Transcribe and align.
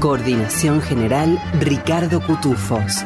Coordinación 0.00 0.80
general 0.80 1.38
Ricardo 1.60 2.22
Cutufos. 2.22 3.04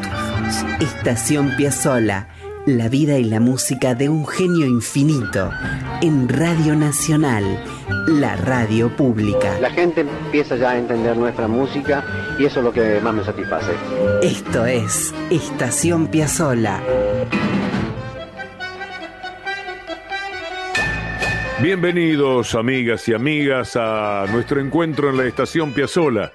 Estación 0.78 1.56
Piazzola. 1.56 2.28
La 2.66 2.88
vida 2.88 3.18
y 3.18 3.24
la 3.24 3.40
música 3.40 3.96
de 3.96 4.08
un 4.08 4.24
genio 4.28 4.64
infinito 4.66 5.50
en 6.02 6.28
Radio 6.28 6.76
Nacional, 6.76 7.42
la 8.06 8.36
radio 8.36 8.94
pública. 8.94 9.58
La 9.58 9.70
gente 9.70 10.02
empieza 10.02 10.54
ya 10.54 10.70
a 10.70 10.78
entender 10.78 11.16
nuestra 11.16 11.48
música 11.48 12.04
y 12.38 12.44
eso 12.44 12.60
es 12.60 12.64
lo 12.64 12.72
que 12.72 13.00
más 13.00 13.12
me 13.12 13.24
satisface. 13.24 13.72
Esto 14.22 14.64
es 14.64 15.12
Estación 15.30 16.06
Piazzola. 16.06 16.80
Bienvenidos 21.60 22.54
amigas 22.54 23.08
y 23.08 23.14
amigas 23.14 23.74
a 23.74 24.26
nuestro 24.30 24.60
encuentro 24.60 25.10
en 25.10 25.16
la 25.16 25.26
Estación 25.26 25.72
Piazzola. 25.72 26.30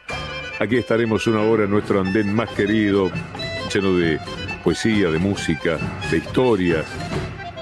Aquí 0.59 0.75
estaremos 0.75 1.25
una 1.25 1.41
hora 1.41 1.63
en 1.63 1.71
nuestro 1.71 2.01
andén 2.01 2.35
más 2.35 2.49
querido, 2.49 3.09
lleno 3.73 3.95
de 3.95 4.19
poesía, 4.61 5.09
de 5.09 5.17
música, 5.17 5.77
de 6.11 6.17
historias. 6.17 6.85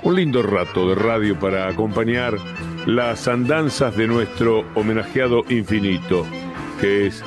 Un 0.02 0.16
lindo 0.16 0.42
rato 0.42 0.90
de 0.90 0.96
radio 0.96 1.40
para 1.40 1.68
acompañar 1.68 2.36
las 2.88 3.28
andanzas 3.28 3.96
de 3.96 4.08
nuestro 4.08 4.66
homenajeado 4.74 5.44
infinito, 5.50 6.26
que 6.82 7.06
es 7.06 7.24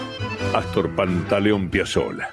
Astor 0.55 0.91
Pantaleón 0.97 1.71
Piazzolla. 1.71 2.31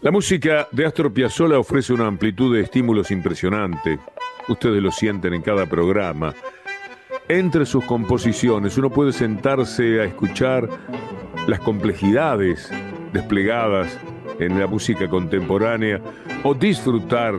La 0.00 0.10
música 0.10 0.66
de 0.72 0.86
Astor 0.86 1.12
Piazzolla 1.12 1.60
ofrece 1.60 1.92
una 1.92 2.08
amplitud 2.08 2.56
de 2.56 2.62
estímulos 2.62 3.12
impresionante. 3.12 4.00
Ustedes 4.48 4.82
lo 4.82 4.90
sienten 4.90 5.34
en 5.34 5.42
cada 5.42 5.66
programa 5.66 6.34
entre 7.28 7.66
sus 7.66 7.84
composiciones 7.84 8.78
uno 8.78 8.88
puede 8.88 9.12
sentarse 9.12 10.00
a 10.00 10.04
escuchar 10.04 10.68
las 11.48 11.58
complejidades 11.60 12.70
desplegadas 13.12 13.98
en 14.38 14.58
la 14.60 14.68
música 14.68 15.08
contemporánea 15.08 16.00
o 16.44 16.54
disfrutar 16.54 17.36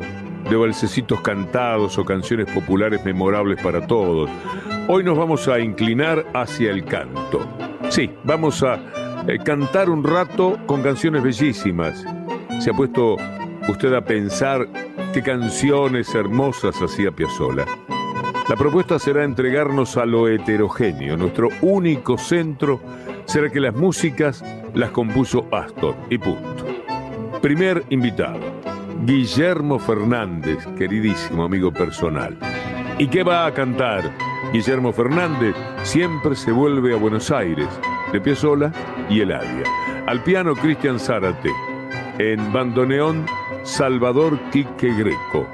de 0.50 0.56
balsecitos 0.56 1.22
cantados 1.22 1.98
o 1.98 2.04
canciones 2.04 2.52
populares 2.52 3.04
memorables 3.06 3.62
para 3.62 3.86
todos. 3.86 4.30
Hoy 4.90 5.04
nos 5.04 5.18
vamos 5.18 5.48
a 5.48 5.60
inclinar 5.60 6.26
hacia 6.34 6.72
el 6.72 6.84
canto. 6.84 7.48
Sí, 7.90 8.10
vamos 8.24 8.64
a 8.64 8.80
eh, 9.28 9.38
cantar 9.44 9.90
un 9.90 10.04
rato 10.04 10.58
con 10.66 10.84
canciones 10.84 11.24
bellísimas. 11.24 12.04
¿Se 12.60 12.72
ha 12.72 12.74
puesto 12.74 13.16
usted 13.70 13.94
a 13.94 14.02
pensar 14.02 14.68
canciones 15.22 16.14
hermosas 16.14 16.82
hacía 16.82 17.12
Piazzolla? 17.12 17.66
La 18.50 18.56
propuesta 18.56 18.98
será 18.98 19.24
entregarnos 19.24 19.98
a 19.98 20.06
lo 20.06 20.28
heterogéneo. 20.28 21.18
Nuestro 21.18 21.50
único 21.62 22.18
centro 22.18 22.80
será 23.26 23.50
que 23.50 23.60
las 23.60 23.76
músicas 23.76 24.44
las 24.74 24.92
compuso 24.92 25.48
Astor 25.52 25.96
y 26.10 26.18
punto. 26.18 26.66
Primer 27.42 27.84
invitado, 27.90 28.40
Guillermo 29.04 29.80
Fernández, 29.80 30.66
queridísimo 30.78 31.44
amigo 31.44 31.72
personal. 31.72 32.38
¿Y 32.98 33.08
qué 33.08 33.24
va 33.24 33.46
a 33.46 33.54
cantar? 33.54 34.12
Guillermo 34.54 34.94
Fernández 34.94 35.56
siempre 35.84 36.36
se 36.36 36.52
vuelve 36.52 36.94
a 36.94 36.98
Buenos 36.98 37.32
Aires, 37.32 37.68
de 38.14 38.22
Piazzolla 38.22 38.72
y 39.10 39.22
Eladia. 39.22 39.64
Al 40.08 40.24
piano 40.24 40.56
Cristian 40.56 41.00
Zárate, 41.00 41.52
en 42.18 42.52
bandoneón 42.54 43.26
Salvador 43.68 44.40
Quique 44.50 44.94
Greco. 44.94 45.46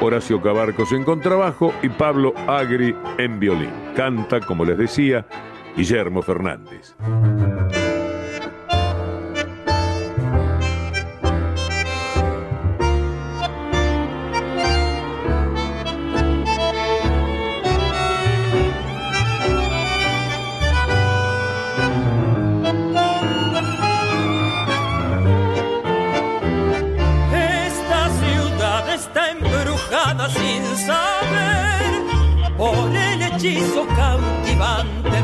Horacio 0.00 0.40
Cabarcos 0.40 0.90
en 0.92 1.04
contrabajo 1.04 1.72
y 1.82 1.90
Pablo 1.90 2.32
Agri 2.48 2.96
en 3.18 3.38
violín. 3.38 3.70
Canta, 3.94 4.40
como 4.40 4.64
les 4.64 4.78
decía, 4.78 5.26
Guillermo 5.76 6.22
Fernández. 6.22 6.96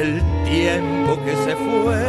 el 0.00 0.22
tiempo 0.44 1.18
que 1.24 1.34
se 1.44 1.54
fue. 1.56 2.02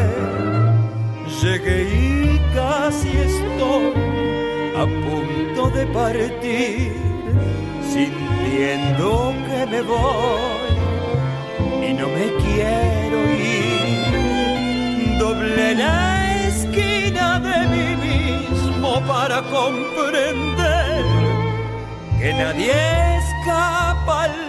Llegué 1.42 1.80
y 1.84 2.40
casi 2.54 3.10
estoy 3.10 3.94
a 4.76 4.86
punto 5.06 5.70
de 5.72 5.86
partir, 5.88 6.94
sintiendo 7.94 9.34
que 9.48 9.66
me 9.72 9.82
voy 9.82 10.70
y 11.88 11.94
no 11.94 12.08
me 12.18 12.26
quiero 12.44 13.18
ir. 13.34 15.18
Doble 15.20 15.76
la 15.76 16.48
esquina 16.48 17.40
de 17.40 17.58
mí 17.74 17.90
mismo 18.10 19.02
para 19.08 19.42
comprender 19.42 21.04
que 22.20 22.34
nadie 22.34 22.74
escapa 23.18 24.24
al 24.24 24.49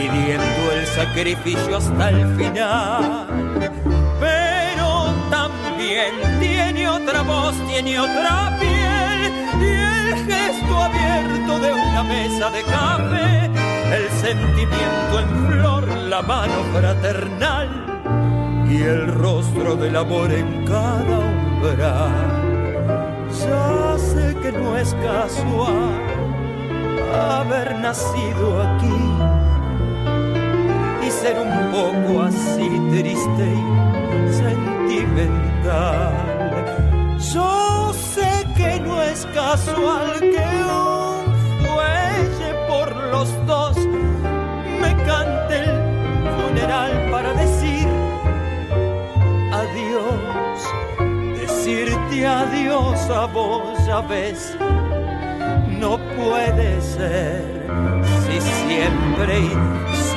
pidiendo 0.00 0.72
el 0.72 0.86
sacrificio 0.86 1.76
hasta 1.76 2.08
el 2.10 2.36
final. 2.36 3.26
Pero 4.18 5.12
también 5.30 6.12
tiene 6.40 6.88
otra 6.88 7.22
voz, 7.22 7.54
tiene 7.68 7.98
otra 8.00 8.56
piel 8.58 9.32
y 9.60 9.66
el 9.66 10.14
gesto 10.26 10.76
abierto 10.76 11.58
de 11.58 11.72
una 11.72 12.02
mesa 12.04 12.50
de 12.50 12.62
café, 12.62 13.50
el 13.98 14.08
sentimiento 14.26 15.20
en 15.22 15.46
flor, 15.48 15.88
la 15.88 16.22
mano 16.22 16.58
fraternal 16.72 17.68
y 18.70 18.82
el 18.82 19.06
rostro 19.14 19.76
del 19.76 19.96
amor 19.96 20.32
en 20.32 20.64
cada 20.64 21.18
umbral. 21.18 22.40
Ya 23.30 23.98
sé 23.98 24.36
que 24.42 24.52
no 24.52 24.76
es 24.76 24.94
casual 24.94 26.10
haber 27.12 27.78
nacido 27.78 28.62
aquí 28.62 29.39
ser 31.20 31.38
un 31.38 31.52
poco 31.70 32.22
así 32.22 32.68
triste 32.90 33.46
y 33.52 34.32
sentimental. 34.32 36.14
Yo 37.34 37.92
sé 38.14 38.30
que 38.56 38.80
no 38.80 39.02
es 39.02 39.26
casual 39.34 40.18
que 40.18 40.48
un 40.64 41.16
fuelle 41.62 42.50
por 42.68 42.88
los 43.12 43.28
dos 43.46 43.76
me 44.80 44.92
cante 45.04 45.54
el 45.64 45.70
funeral 46.36 46.92
para 47.10 47.34
decir 47.34 47.86
adiós, 49.62 50.58
decirte 51.38 52.26
adiós 52.26 53.10
a 53.10 53.26
vos, 53.26 53.78
ya 53.86 54.00
ves, 54.00 54.56
no 55.82 55.98
puede 56.16 56.80
ser 56.80 57.44
si 58.24 58.40
siempre 58.40 59.36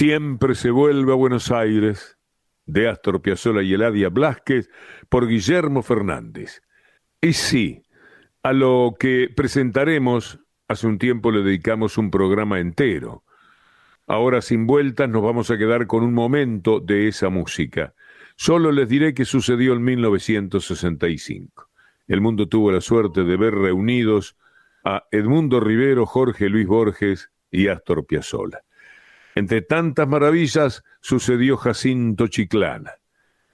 Siempre 0.00 0.54
se 0.54 0.70
vuelve 0.70 1.12
a 1.12 1.14
Buenos 1.14 1.50
Aires, 1.50 2.16
de 2.64 2.88
Astor 2.88 3.20
Piazzolla 3.20 3.60
y 3.60 3.74
Eladia 3.74 4.08
Blasquez, 4.08 4.70
por 5.10 5.28
Guillermo 5.28 5.82
Fernández. 5.82 6.62
Y 7.20 7.34
sí, 7.34 7.82
a 8.42 8.54
lo 8.54 8.96
que 8.98 9.28
presentaremos, 9.36 10.40
hace 10.68 10.86
un 10.86 10.96
tiempo 10.96 11.30
le 11.30 11.42
dedicamos 11.42 11.98
un 11.98 12.10
programa 12.10 12.60
entero. 12.60 13.24
Ahora 14.06 14.40
sin 14.40 14.66
vueltas 14.66 15.06
nos 15.10 15.22
vamos 15.22 15.50
a 15.50 15.58
quedar 15.58 15.86
con 15.86 16.02
un 16.02 16.14
momento 16.14 16.80
de 16.80 17.08
esa 17.08 17.28
música. 17.28 17.92
Solo 18.36 18.72
les 18.72 18.88
diré 18.88 19.12
que 19.12 19.26
sucedió 19.26 19.74
en 19.74 19.84
1965. 19.84 21.68
El 22.08 22.22
mundo 22.22 22.48
tuvo 22.48 22.72
la 22.72 22.80
suerte 22.80 23.24
de 23.24 23.36
ver 23.36 23.54
reunidos 23.54 24.34
a 24.82 25.04
Edmundo 25.10 25.60
Rivero, 25.60 26.06
Jorge 26.06 26.48
Luis 26.48 26.66
Borges 26.66 27.30
y 27.50 27.68
Astor 27.68 28.06
Piazzolla. 28.06 28.62
Entre 29.40 29.62
tantas 29.62 30.06
maravillas 30.06 30.84
sucedió 31.00 31.56
Jacinto 31.56 32.26
Chiclana. 32.26 32.96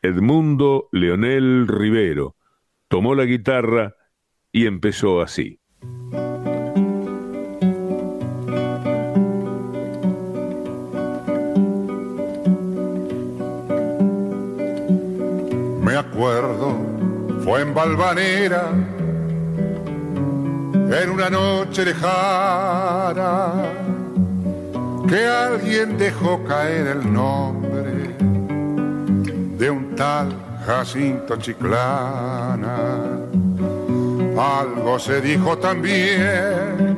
Edmundo 0.02 0.88
Leonel 0.90 1.68
Rivero 1.68 2.34
tomó 2.88 3.14
la 3.14 3.22
guitarra 3.22 3.94
y 4.50 4.66
empezó 4.66 5.20
así. 5.20 5.60
Me 15.84 15.94
acuerdo, 15.94 16.76
fue 17.44 17.60
en 17.62 17.72
Valvanera, 17.72 18.72
en 20.74 21.10
una 21.10 21.30
noche 21.30 21.84
lejana 21.84 23.52
que 25.08 25.26
alguien 25.26 25.97
dejó 25.99 26.43
caer 26.44 26.87
el 26.88 27.12
nombre 27.12 28.17
de 29.58 29.70
un 29.70 29.94
tal 29.94 30.35
Jacinto 30.67 31.37
Chiclana. 31.37 32.76
Algo 34.37 34.99
se 34.99 35.20
dijo 35.20 35.56
también 35.58 36.97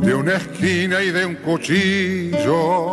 de 0.00 0.14
una 0.14 0.36
esquina 0.36 1.02
y 1.02 1.10
de 1.10 1.26
un 1.26 1.34
cuchillo. 1.36 2.90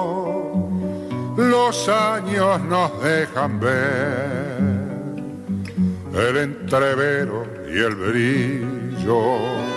Los 1.38 1.88
años 1.88 2.62
nos 2.64 3.02
dejan 3.04 3.60
ver 3.60 4.58
el 6.14 6.38
entrevero 6.38 7.46
y 7.70 7.78
el 7.80 7.96
brillo 7.96 9.77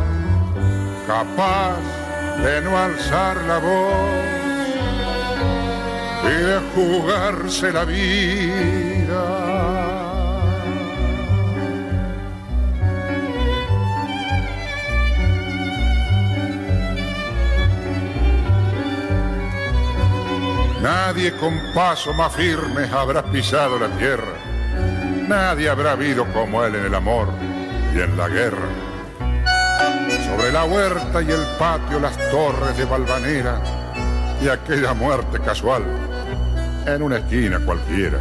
capaz 1.07 1.77
de 2.43 2.61
no 2.61 2.77
alzar 2.77 3.37
la 3.43 3.57
voz 3.57 4.31
y 6.23 6.43
de 6.43 6.59
jugarse 6.75 7.71
la 7.71 7.85
vida. 7.85 9.51
Nadie 20.81 21.31
con 21.33 21.53
paso 21.75 22.11
más 22.13 22.33
firme 22.35 22.89
habrá 22.91 23.21
pisado 23.23 23.77
la 23.77 23.87
tierra. 23.97 24.33
Nadie 25.27 25.69
habrá 25.69 25.91
habido 25.91 26.25
como 26.33 26.63
él 26.65 26.75
en 26.75 26.85
el 26.85 26.95
amor 26.95 27.27
y 27.93 27.99
en 27.99 28.17
la 28.17 28.27
guerra 28.27 28.80
sobre 30.41 30.53
la 30.53 30.65
huerta 30.65 31.21
y 31.21 31.29
el 31.29 31.45
patio 31.59 31.99
las 31.99 32.17
torres 32.31 32.75
de 32.75 32.85
Valvanera 32.85 33.61
y 34.41 34.47
aquella 34.47 34.91
muerte 34.95 35.39
casual 35.39 35.83
en 36.87 37.03
una 37.03 37.17
esquina 37.17 37.59
cualquiera. 37.63 38.17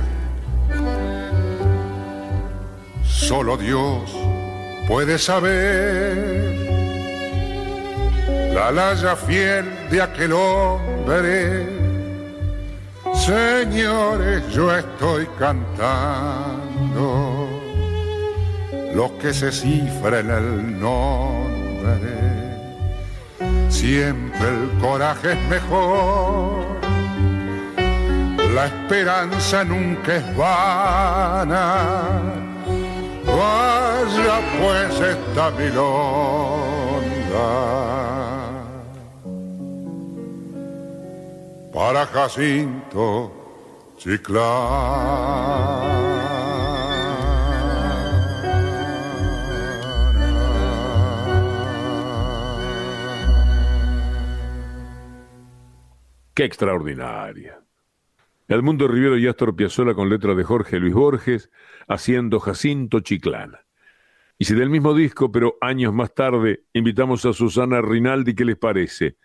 Solo 3.03 3.57
Dios 3.57 4.15
puede 4.87 5.17
saber 5.17 6.59
la 8.53 8.71
laya 8.71 9.17
fiel 9.17 9.89
de 9.91 10.03
aquel 10.03 10.35
hombre. 10.35 11.67
Señores, 13.15 14.47
yo 14.51 14.77
estoy 14.77 15.27
cantando 15.39 15.89
lo 18.95 19.17
que 19.19 19.33
se 19.33 19.51
cifra 19.51 20.21
en 20.21 20.31
el 20.31 20.79
nombre 20.79 21.70
Siempre 23.69 24.49
el 24.49 24.71
coraje 24.81 25.33
es 25.33 25.49
mejor, 25.49 26.65
la 28.55 28.67
esperanza 28.67 29.65
nunca 29.65 30.17
es 30.17 30.37
vana. 30.37 32.21
Vaya 33.25 34.41
pues 34.61 35.01
esta 35.01 35.51
milonga 35.53 36.91
para 41.73 42.07
Jacinto 42.07 43.33
Chiclán. 43.97 44.41
Qué 56.35 56.45
extraordinaria. 56.45 57.61
Edmundo 58.49 58.89
Rivero 58.89 59.17
y 59.19 59.27
Astor 59.27 59.55
Piazzolla 59.55 59.95
con 59.95 60.09
letra 60.09 60.35
de 60.35 60.45
Jorge 60.45 60.79
Luis 60.79 60.95
Borges, 60.95 61.51
haciendo 61.87 62.41
Jacinto 62.41 63.01
Chiclana. 63.01 63.61
Y 64.39 64.45
si 64.45 64.55
del 64.55 64.71
mismo 64.71 64.95
disco, 64.95 65.31
pero 65.31 65.57
años 65.61 65.93
más 65.93 66.15
tarde, 66.15 66.65
invitamos 66.73 67.25
a 67.27 67.33
Susana 67.33 67.81
Rinaldi, 67.81 68.35
¿qué 68.35 68.45
les 68.45 68.57
parece? 68.57 69.17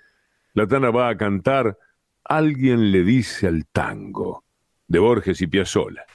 La 0.53 0.67
Tana 0.67 0.91
va 0.91 1.09
a 1.09 1.17
cantar 1.17 1.77
Alguien 2.27 2.91
le 2.91 3.03
dice 3.03 3.45
al 3.47 3.67
tango, 3.67 4.45
de 4.88 4.97
Borges 4.97 5.41
y 5.41 5.47
Piazzolla. 5.47 6.05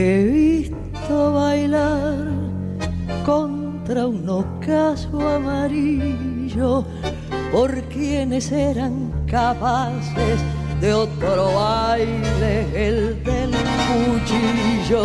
He 0.00 0.24
visto 0.24 1.32
bailar 1.34 2.32
contra 3.26 4.06
un 4.06 4.26
ocaso 4.26 5.20
amarillo 5.20 6.86
por 7.52 7.70
quienes 7.94 8.50
eran 8.50 9.12
capaces 9.26 10.40
de 10.80 10.94
otro 10.94 11.52
baile, 11.54 12.54
el 12.86 13.22
del 13.24 13.50
cuchillo, 13.88 15.02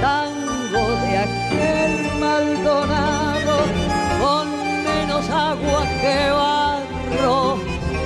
tango 0.00 0.84
de 1.04 1.12
aquel 1.26 1.92
Maldonado, 2.18 3.56
con 4.22 4.46
menos 4.88 5.28
agua 5.28 5.82
que 6.00 6.30
barro, 6.30 7.58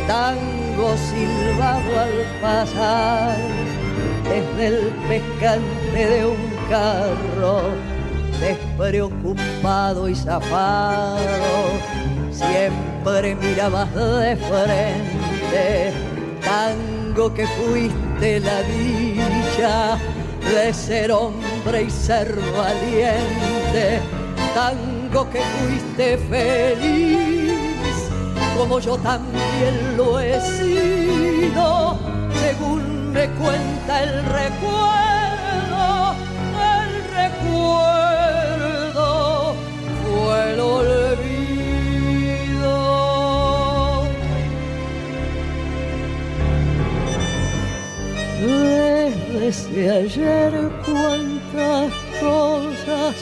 tango 0.09 0.97
silbado 1.09 1.91
al 2.05 2.17
pasar, 2.43 3.39
desde 4.57 4.67
el 4.67 4.89
pescante 5.09 6.07
de 6.07 6.27
un 6.27 6.37
carro, 6.69 7.63
despreocupado 8.41 10.09
y 10.09 10.15
zafado, 10.15 11.19
siempre 12.31 13.35
mirabas 13.37 13.93
de 13.95 14.37
frente, 14.37 15.93
tango 16.45 17.33
que 17.35 17.47
fuiste 17.47 18.41
la 18.41 18.63
dicha 18.63 19.99
de 20.55 20.73
ser 20.73 21.13
hombre 21.13 21.83
y 21.83 21.91
ser 21.91 22.35
valiente, 22.57 24.01
tango 24.55 25.29
que 25.31 25.41
fuiste 25.41 26.19
feliz, 26.19 27.55
como 28.57 28.79
yo 28.79 28.97
también 28.99 29.97
lo 29.97 30.21
he 30.21 30.41
sido, 30.41 31.99
me 33.15 33.27
cuenta 33.29 34.03
el 34.03 34.25
recuerdo, 34.25 36.15
el 36.83 36.91
recuerdo 37.21 39.07
fue 40.03 40.53
el 40.53 40.61
olvido. 40.61 41.15
Desde 49.33 49.81
ayer 49.91 50.53
cuántas 50.85 51.93
cosas 52.21 53.15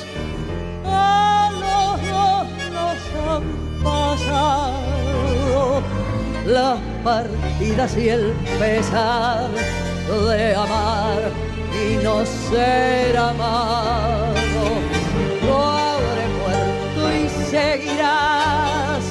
a 0.87 1.51
los 1.63 1.95
dos 2.11 2.47
nos 2.73 3.01
han 3.29 3.45
pasado, 3.85 5.83
las 6.47 6.92
partidas 7.03 7.97
y 7.97 8.09
el 8.09 8.33
pesar 8.59 9.49
de 10.29 10.55
amar 10.55 11.31
y 11.73 11.97
no 12.03 12.25
ser 12.25 13.17
amado. 13.17 14.35
No 15.47 15.73
habré 15.73 16.27
muerto 16.41 17.03
y 17.13 17.29
seguirás 17.51 19.03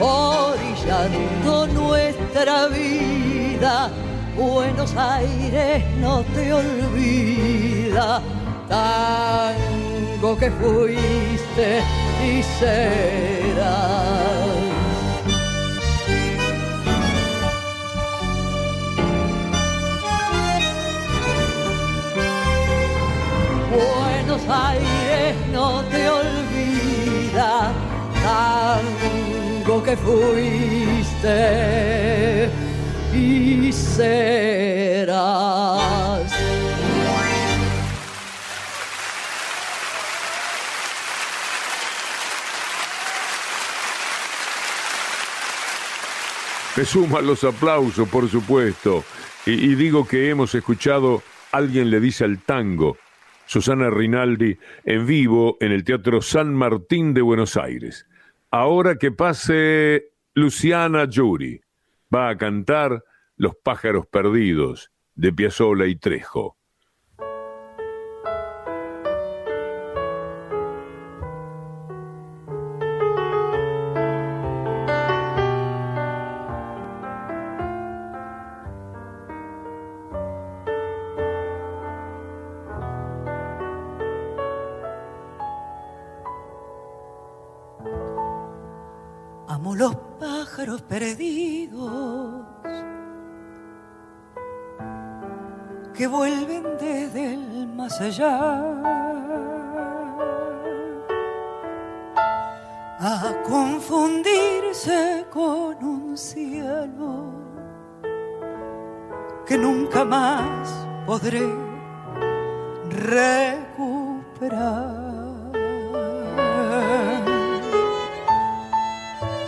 orillando 0.00 1.66
nuestra 1.68 2.66
vida. 2.68 3.90
Buenos 4.36 4.94
Aires 4.96 5.84
no 6.00 6.22
te 6.34 6.52
olvida, 6.52 8.20
tango 8.68 10.36
que 10.36 10.50
fuiste 10.50 11.82
y 12.22 12.42
serás. 12.42 14.43
Aires 24.48 25.34
no 25.52 25.82
te 25.84 26.08
olvida, 26.08 27.72
tango 28.22 29.82
que 29.82 29.96
fuiste 29.96 31.38
y 33.12 33.72
serás. 33.72 35.14
Me 46.76 46.84
suman 46.84 47.26
los 47.26 47.44
aplausos, 47.44 48.08
por 48.08 48.28
supuesto. 48.28 49.04
Y, 49.46 49.52
y 49.52 49.74
digo 49.76 50.06
que 50.06 50.28
hemos 50.30 50.54
escuchado 50.54 51.22
Alguien 51.54 51.88
le 51.88 52.00
dice 52.00 52.24
al 52.24 52.40
tango, 52.40 52.96
Susana 53.46 53.90
Rinaldi, 53.90 54.58
en 54.84 55.06
vivo 55.06 55.56
en 55.60 55.72
el 55.72 55.84
Teatro 55.84 56.22
San 56.22 56.54
Martín 56.54 57.14
de 57.14 57.22
Buenos 57.22 57.56
Aires. 57.56 58.06
Ahora 58.50 58.96
que 58.96 59.12
pase 59.12 60.12
Luciana 60.34 61.06
Giuri, 61.08 61.60
va 62.14 62.28
a 62.28 62.36
cantar 62.36 63.04
Los 63.36 63.56
pájaros 63.56 64.06
perdidos 64.06 64.90
de 65.14 65.32
Piazzolla 65.32 65.86
y 65.86 65.96
Trejo. 65.96 66.56
A 103.00 103.34
confundirse 103.46 105.26
con 105.30 105.76
un 105.84 106.16
cielo 106.16 107.32
que 109.46 109.58
nunca 109.58 110.04
más 110.04 110.86
podré 111.06 111.46
recuperar. 112.88 113.84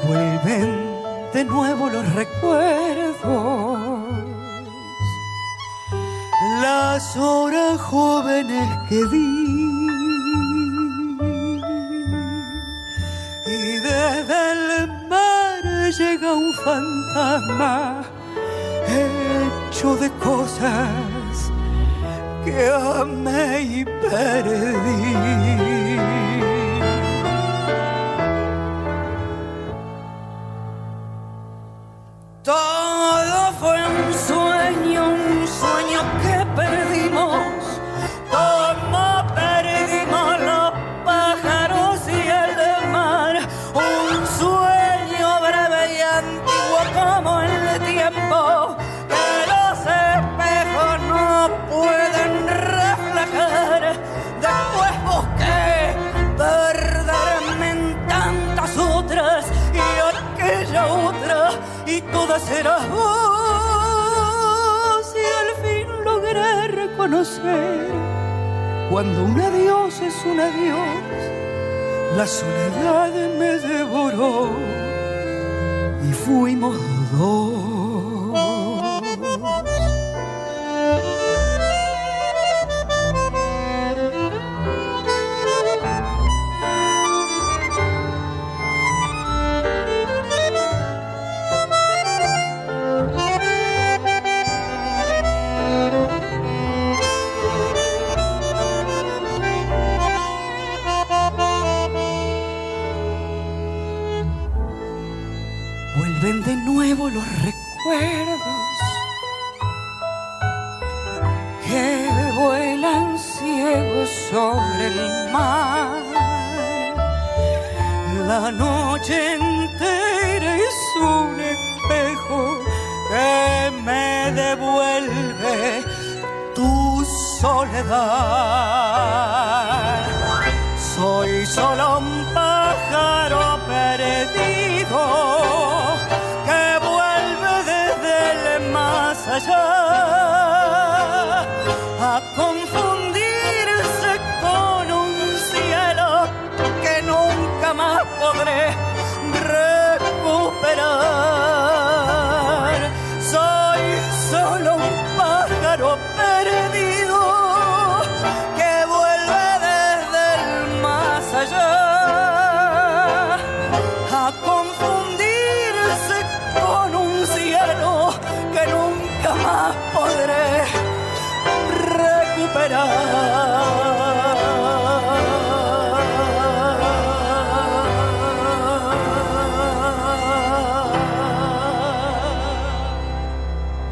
Vuelven 0.07 0.71
de 1.33 1.45
nuevo 1.45 1.89
los 1.89 2.15
recuerdos, 2.15 3.17
las 6.67 7.17
horas 7.17 7.81
jóvenes 7.81 8.69
que 8.89 9.01
di. 9.13 9.29
Y 13.59 13.79
desde 13.89 14.39
el 14.53 14.65
mar 15.13 15.63
llega 15.99 16.29
un 16.45 16.53
fantasma 16.65 18.03
hecho 18.97 19.89
de 20.03 20.09
cosas 20.29 21.33
que 22.45 22.57
amé 23.03 23.51
y 23.79 23.85
perdí. 24.11 25.47
Todo 32.43 33.39
fue 33.61 33.79
un 33.95 34.09
sueño, 34.29 35.03
un 35.11 35.47
sueño 35.61 36.01
que 36.23 36.36
perdimos. 36.57 37.41
Como 38.31 39.35
perdimos 39.35 40.41
los 40.41 40.73
pájaros 41.05 42.01
y 42.09 42.21
el 42.45 42.89
mar. 42.91 43.37
Un 43.75 44.27
sueño 44.41 45.29
breve 45.41 45.83
y 45.97 46.01
antiguo 46.01 46.81
como 46.95 47.41
el 47.43 47.81
tiempo. 47.85 48.77
Que 49.13 49.29
los 49.53 49.79
espejos 49.81 50.97
no 51.13 51.51
pueden 51.69 52.33
reflejar. 52.49 53.83
Después 54.41 54.95
busqué 55.05 55.97
perderme 56.39 57.71
en 57.71 58.07
tantas 58.09 58.77
otras 58.79 59.47
y 59.75 59.85
aquella 60.11 60.87
otra 60.87 61.51
y 61.87 62.01
todas 62.01 62.51
eras 62.51 62.83
cuando 68.91 69.25
un 69.25 69.41
adiós 69.41 70.01
es 70.01 70.15
un 70.25 70.41
adiós 70.41 71.05
la 72.17 72.27
soledad 72.27 73.13
me 73.39 73.59
devoró 73.59 74.51
y 76.03 76.13
fuimos 76.13 76.77
dos 77.13 77.76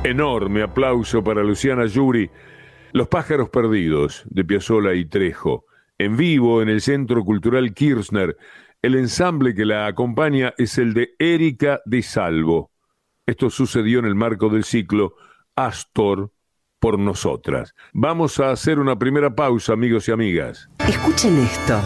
Enorme 0.05 0.61
aplauso 0.61 1.25
para 1.25 1.43
Luciana 1.43 1.87
Yuri. 1.87 2.31
Los 2.93 3.09
pájaros 3.09 3.49
perdidos 3.49 4.23
de 4.27 4.45
Piazzolla 4.45 4.93
y 4.93 5.07
Trejo. 5.07 5.65
En 5.97 6.19
vivo 6.19 6.61
en 6.61 6.69
el 6.69 6.83
Centro 6.83 7.25
Cultural 7.25 7.73
Kirchner. 7.73 8.37
El 8.83 8.97
ensamble 8.97 9.55
que 9.55 9.65
la 9.65 9.87
acompaña 9.87 10.53
es 10.59 10.77
el 10.77 10.93
de 10.93 11.15
Erika 11.19 11.81
de 11.87 12.03
Salvo. 12.03 12.71
Esto 13.25 13.49
sucedió 13.49 13.99
en 13.99 14.05
el 14.05 14.15
marco 14.15 14.51
del 14.51 14.65
ciclo 14.65 15.15
Astor 15.57 16.33
por 16.79 16.99
nosotras. 16.99 17.75
Vamos 17.95 18.39
a 18.41 18.51
hacer 18.51 18.79
una 18.79 18.99
primera 18.99 19.35
pausa, 19.35 19.73
amigos 19.73 20.07
y 20.09 20.13
amigas. 20.13 20.69
Escuchen 20.87 21.39
esto. 21.39 21.81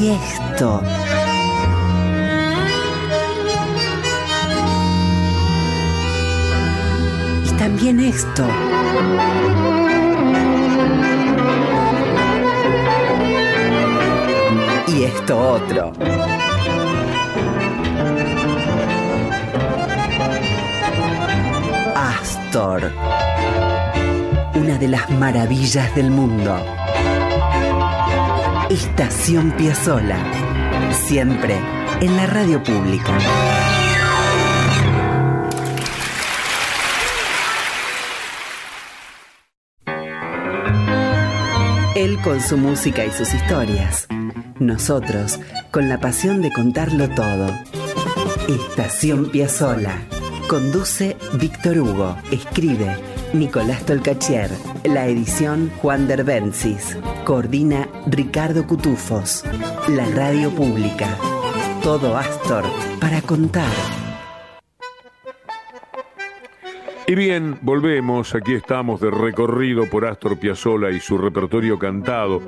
Y 0.00 0.08
esto. 0.08 0.82
Y 7.44 7.50
también 7.58 8.00
esto. 8.00 8.46
Y 14.88 15.02
esto 15.04 15.38
otro. 15.38 15.92
Astor. 21.94 22.90
Una 24.54 24.78
de 24.78 24.88
las 24.88 25.10
maravillas 25.10 25.94
del 25.94 26.10
mundo. 26.10 26.79
Estación 28.70 29.50
Piazzola. 29.56 30.16
Siempre 30.92 31.58
en 32.00 32.16
la 32.16 32.26
radio 32.26 32.62
pública. 32.62 33.18
Él 41.96 42.16
con 42.22 42.40
su 42.40 42.56
música 42.58 43.04
y 43.04 43.10
sus 43.10 43.34
historias. 43.34 44.06
Nosotros 44.60 45.40
con 45.72 45.88
la 45.88 45.98
pasión 45.98 46.40
de 46.40 46.52
contarlo 46.52 47.08
todo. 47.10 47.48
Estación 48.48 49.30
Piazzola. 49.30 49.96
Conduce 50.50 51.16
Víctor 51.34 51.78
Hugo. 51.78 52.16
Escribe 52.32 52.96
Nicolás 53.32 53.86
Tolcachier. 53.86 54.50
La 54.82 55.06
edición 55.06 55.70
Juan 55.80 56.08
Derbencis. 56.08 56.98
Coordina 57.24 57.88
Ricardo 58.08 58.66
Cutufos. 58.66 59.44
La 59.86 60.06
radio 60.06 60.50
pública. 60.50 61.16
Todo 61.84 62.16
Astor 62.16 62.64
para 62.98 63.22
contar. 63.22 63.70
Y 67.06 67.14
bien, 67.14 67.56
volvemos, 67.62 68.34
aquí 68.34 68.54
estamos 68.54 69.00
de 69.00 69.12
recorrido 69.12 69.88
por 69.88 70.04
Astor 70.04 70.36
Piazzolla 70.36 70.90
y 70.90 70.98
su 70.98 71.16
repertorio 71.16 71.78
cantado, 71.78 72.42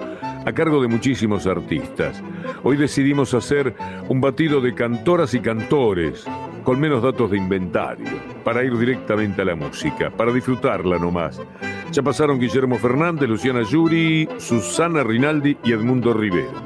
a 0.45 0.53
cargo 0.53 0.83
de 0.83 0.89
muchísimos 0.89 1.47
artistas. 1.47 2.21
Hoy 2.65 2.77
decidimos 2.77 3.33
hacer 3.35 3.75
un 4.09 4.21
batido 4.21 4.61
de 4.61 4.75
cantoras 4.75 5.35
y 5.35 5.41
cantores, 5.41 6.27
con 6.63 6.81
menos 6.81 7.03
datos 7.03 7.31
de 7.31 7.39
inventario, 7.39 8.11
para 8.45 8.63
ir 8.65 8.77
directamente 8.77 9.41
a 9.43 9.45
la 9.45 9.55
música, 9.55 10.11
para 10.11 10.33
disfrutarla 10.33 10.99
nomás. 10.99 11.41
Ya 11.91 12.03
pasaron 12.03 12.41
Guillermo 12.41 12.79
Fernández, 12.79 13.29
Luciana 13.29 13.63
Yuri, 13.63 14.27
Susana 14.39 15.03
Rinaldi 15.03 15.59
y 15.65 15.73
Edmundo 15.73 16.15
Rivero. 16.15 16.63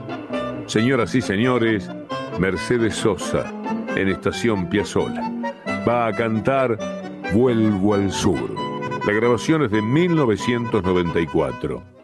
Señoras 0.66 1.14
y 1.14 1.22
señores, 1.22 1.90
Mercedes 2.38 2.96
Sosa, 2.96 3.50
en 3.94 4.09
Estación 4.09 4.68
Piazzolla. 4.68 5.32
Va 5.88 6.09
a 6.09 6.12
cantar 6.12 6.76
Vuelvo 7.32 7.94
al 7.94 8.12
Sur. 8.12 8.54
La 9.06 9.12
grabación 9.12 9.62
es 9.62 9.70
de 9.70 9.80
1994. 9.82 11.95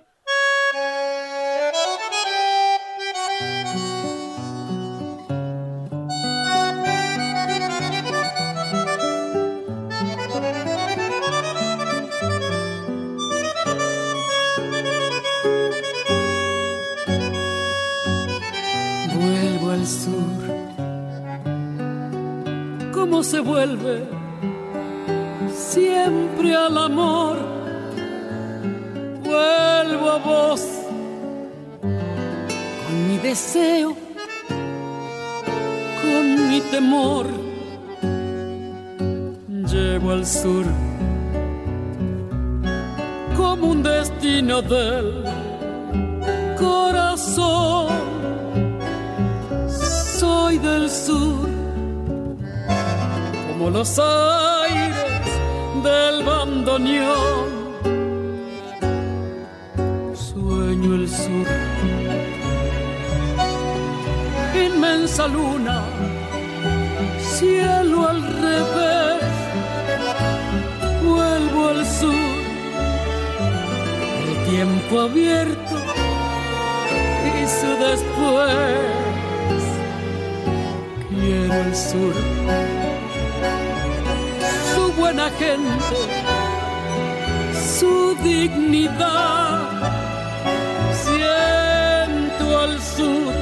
Como 43.53 43.67
un 43.67 43.83
destino 43.83 44.63
del 44.63 45.25
corazón 46.59 47.89
soy 50.19 50.57
del 50.57 50.89
sur, 50.89 51.51
como 53.49 53.69
los 53.69 53.99
aires 53.99 55.27
del 55.85 56.25
bandoneón. 56.25 57.51
Sueño 60.15 60.95
el 60.95 61.07
sur, 61.11 61.47
inmensa 64.67 65.29
luna, 65.29 65.83
cielo 67.21 68.09
al 68.09 68.23
revés. 68.47 69.25
Vuelvo 71.05 71.69
al 71.69 71.87
sur, 71.87 72.22
tiempo 74.53 75.01
abierto 75.01 75.77
y 77.25 77.47
su 77.59 77.71
después. 77.89 79.63
Quiero 81.09 81.55
el 81.55 81.75
sur, 81.75 82.15
su 84.75 84.93
buena 85.01 85.31
gente, 85.39 85.97
su 87.79 88.15
dignidad. 88.23 89.71
Siento 91.05 92.59
al 92.59 92.79
sur 92.83 93.33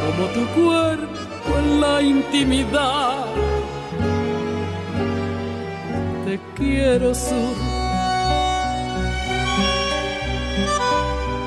como 0.00 0.24
tu 0.36 0.46
cuerpo 0.58 1.50
en 1.58 1.80
la 1.82 2.00
intimidad. 2.00 3.26
Te 6.24 6.40
quiero 6.56 7.14
sur 7.14 7.63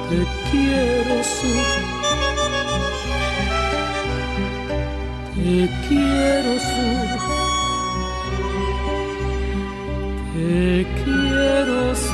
Te 0.10 0.26
quiero 0.50 1.22
sur. 1.22 1.66
Te 5.36 5.70
quiero 5.88 6.52
sur. 6.60 7.10
Te 10.34 10.86
quiero 11.04 11.96
sur. 11.96 12.07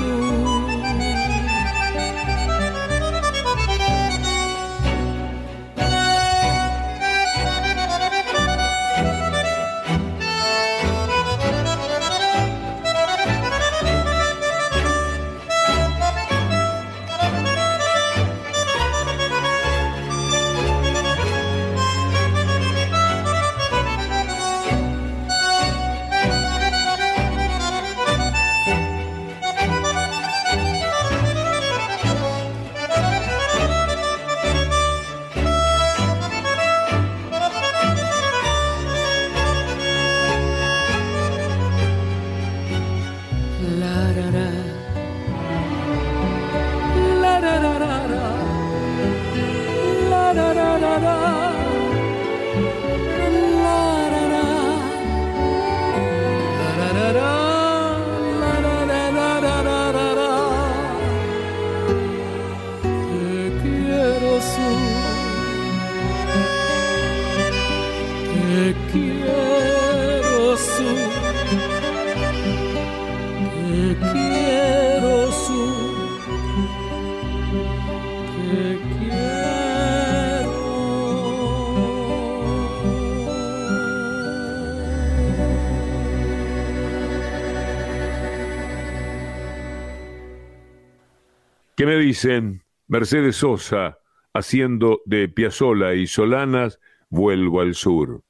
¿Qué 91.83 91.87
me 91.87 91.97
dicen? 91.97 92.63
Mercedes 92.87 93.35
Sosa, 93.35 93.97
haciendo 94.33 95.01
de 95.03 95.27
Piazzola 95.27 95.95
y 95.95 96.07
Solanas, 96.07 96.79
vuelvo 97.09 97.59
al 97.59 97.75
sur. 97.75 98.21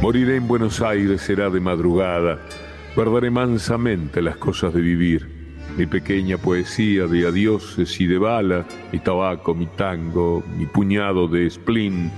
Moriré 0.00 0.36
en 0.36 0.48
Buenos 0.48 0.80
Aires, 0.80 1.20
será 1.20 1.50
de 1.50 1.60
madrugada, 1.60 2.38
guardaré 2.96 3.28
mansamente 3.28 4.22
las 4.22 4.38
cosas 4.38 4.72
de 4.72 4.80
vivir, 4.80 5.28
mi 5.76 5.84
pequeña 5.84 6.38
poesía 6.38 7.06
de 7.06 7.26
adioses 7.26 8.00
y 8.00 8.06
de 8.06 8.16
bala, 8.16 8.64
mi 8.90 8.98
tabaco, 9.00 9.54
mi 9.54 9.66
tango, 9.66 10.42
mi 10.56 10.64
puñado 10.64 11.28
de 11.28 11.50
spleen, 11.50 12.10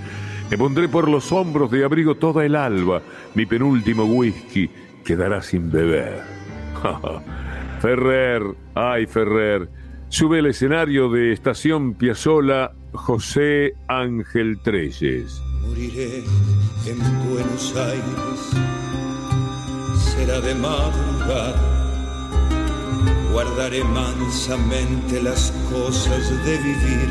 me 0.48 0.58
pondré 0.58 0.88
por 0.88 1.08
los 1.08 1.32
hombros 1.32 1.72
de 1.72 1.84
abrigo 1.84 2.14
toda 2.14 2.46
el 2.46 2.54
alba, 2.54 3.02
mi 3.34 3.46
penúltimo 3.46 4.04
whisky 4.04 4.70
quedará 5.04 5.42
sin 5.42 5.72
beber. 5.72 6.22
Ferrer, 7.80 8.42
ay 8.74 9.06
Ferrer, 9.06 9.70
sube 10.10 10.40
al 10.40 10.46
escenario 10.46 11.08
de 11.08 11.32
Estación 11.32 11.94
Piazzola 11.94 12.72
José 12.92 13.72
Ángel 13.88 14.60
Treyes. 14.62 15.40
Moriré 15.62 16.18
en 16.86 16.98
Buenos 17.30 17.74
Aires, 17.74 18.50
será 19.96 20.42
de 20.42 20.54
madrugada, 20.56 21.54
guardaré 23.32 23.82
mansamente 23.82 25.22
las 25.22 25.50
cosas 25.72 26.28
de 26.44 26.58
vivir, 26.58 27.08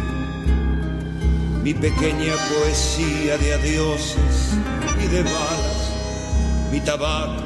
mi 1.63 1.73
pequeña 1.73 2.35
poesía 2.47 3.39
de 3.39 3.53
adioses 3.55 4.55
y 5.03 5.07
de 5.07 5.23
balas, 5.23 6.69
mi 6.71 6.79
tabaco, 6.79 7.41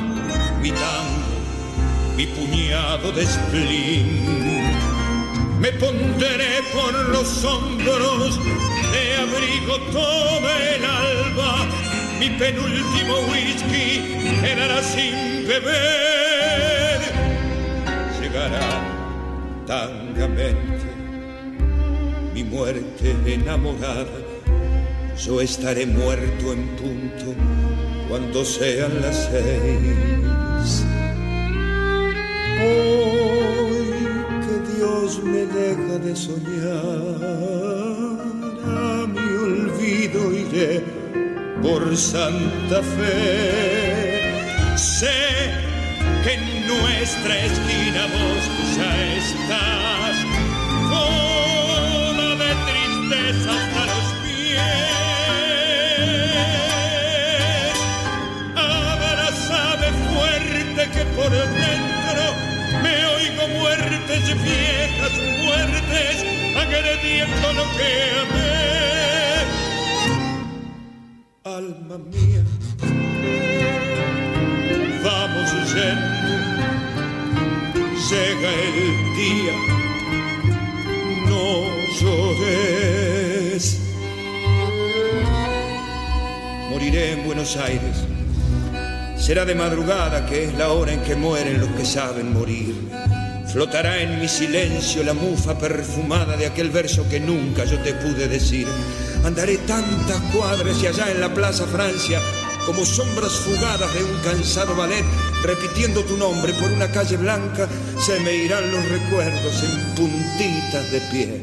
mi 0.62 0.72
tango 0.72 1.33
mi 2.16 2.28
puñado 2.28 3.12
de 3.12 3.26
spleen. 3.26 4.08
Me 5.60 5.72
pondré 5.74 6.62
por 6.74 6.94
los 7.10 7.44
hombros 7.44 8.40
de 8.92 9.16
abrigo 9.16 9.80
todo 9.92 10.50
el 10.74 10.84
alba. 10.86 11.66
Mi 12.20 12.30
penúltimo 12.30 13.16
whisky 13.32 14.02
quedará 14.42 14.82
sin 14.84 15.48
beber. 15.48 17.00
Llegará 18.20 18.82
tangamente 19.66 20.86
mi 22.34 22.44
muerte 22.44 23.16
enamorada. 23.26 24.20
Yo 25.18 25.42
estaré 25.42 25.86
muerto 25.86 26.54
en 26.54 26.68
punto 26.76 27.34
cuando 28.10 28.44
sean 28.44 29.02
las 29.02 29.30
seis. 29.32 30.33
Hoy 32.64 34.00
que 34.46 34.56
Dios 34.76 35.22
me 35.24 35.46
deja 35.46 35.96
de 36.00 36.16
soñar, 36.16 37.04
a 38.66 39.08
mi 39.08 39.30
olvido 39.48 40.20
iré 40.34 40.84
por 41.62 41.82
Santa 41.96 42.82
Fe. 42.96 44.78
Sé 44.78 45.20
que 46.24 46.34
en 46.34 46.68
nuestra 46.68 47.34
esquina 47.46 48.02
vos 48.16 48.44
ya 48.78 48.94
Mía, 71.94 72.44
vamos 75.04 75.52
yendo, 75.74 76.26
llega 78.10 78.52
el 78.64 78.90
día, 79.16 79.56
no 81.28 81.46
llores. 82.02 83.64
Moriré 86.72 87.12
en 87.12 87.26
Buenos 87.26 87.56
Aires 87.58 87.98
Será 89.24 89.46
de 89.46 89.56
madrugada, 89.56 90.26
que 90.26 90.44
es 90.44 90.54
la 90.56 90.74
hora 90.74 90.92
en 90.92 91.02
que 91.02 91.16
mueren 91.16 91.62
los 91.62 91.70
que 91.70 91.86
saben 91.86 92.34
morir. 92.34 92.76
Flotará 93.48 94.02
en 94.02 94.20
mi 94.20 94.28
silencio 94.28 95.02
la 95.02 95.14
mufa 95.14 95.58
perfumada 95.58 96.36
de 96.36 96.48
aquel 96.48 96.72
verso 96.72 97.08
que 97.08 97.22
nunca 97.22 97.64
yo 97.64 97.80
te 97.80 97.94
pude 97.94 98.28
decir. 98.28 98.68
Andaré 99.24 99.58
tantas 99.60 100.20
cuadras 100.34 100.82
y 100.82 100.88
allá 100.88 101.12
en 101.12 101.22
la 101.22 101.34
Plaza 101.34 101.66
Francia, 101.66 102.20
como 102.66 102.86
sombras 102.86 103.34
fugadas 103.34 103.94
de 103.94 104.04
un 104.04 104.20
cansado 104.20 104.76
ballet, 104.76 105.06
repitiendo 105.44 106.04
tu 106.04 106.18
nombre 106.18 106.54
por 106.54 106.72
una 106.72 106.90
calle 106.92 107.18
blanca, 107.18 107.68
se 108.00 108.20
me 108.20 108.36
irán 108.36 108.72
los 108.72 108.90
recuerdos 108.90 109.64
en 109.64 109.96
puntitas 109.96 110.92
de 110.92 111.02
pie. 111.12 111.42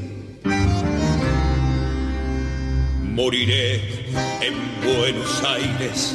Moriré 3.03 4.07
en 4.41 4.55
Buenos 4.83 5.43
Aires 5.43 6.15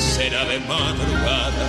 será 0.00 0.44
de 0.46 0.58
madrugada, 0.60 1.66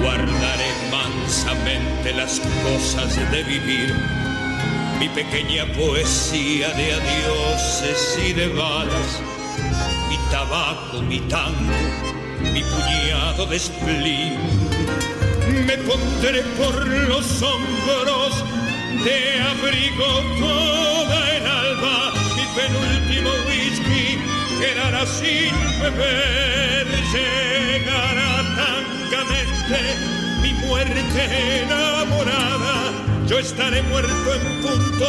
guardaré 0.00 0.70
mansamente 0.90 2.12
las 2.14 2.40
cosas 2.62 3.30
de 3.30 3.42
vivir, 3.42 3.94
mi 4.98 5.08
pequeña 5.08 5.66
poesía 5.66 6.68
de 6.70 6.92
adioses 6.92 8.18
y 8.26 8.32
de 8.32 8.48
balas, 8.48 9.20
mi 10.08 10.16
tabaco, 10.30 11.02
mi 11.02 11.20
tango, 11.20 11.74
mi 12.52 12.62
puñado 12.62 13.46
de. 13.46 14.38
Me 15.66 15.76
pondré 15.78 16.42
por 16.58 16.86
los 16.86 17.42
hombros 17.42 18.44
de 19.04 19.40
abrigo 19.40 20.06
toda 20.38 21.36
el 21.36 21.46
alba, 21.46 22.12
mi 22.36 22.44
penúltimo 22.58 23.30
whisky 23.48 24.18
quedará 24.60 25.06
sin 25.06 25.54
beber, 25.80 26.86
llegará 27.12 28.32
tancamente 28.56 29.80
mi 30.42 30.52
muerte 30.66 31.62
enamorada 31.62 32.83
yo 33.26 33.38
estaré 33.38 33.82
muerto 33.82 34.34
en 34.34 34.60
punto 34.60 35.06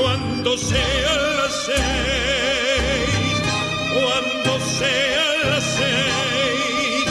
cuando 0.00 0.56
sea 0.56 1.16
las 1.36 1.52
seis, 1.66 3.42
cuando 3.94 4.58
sea 4.60 5.34
las 5.50 5.64
seis, 5.64 7.06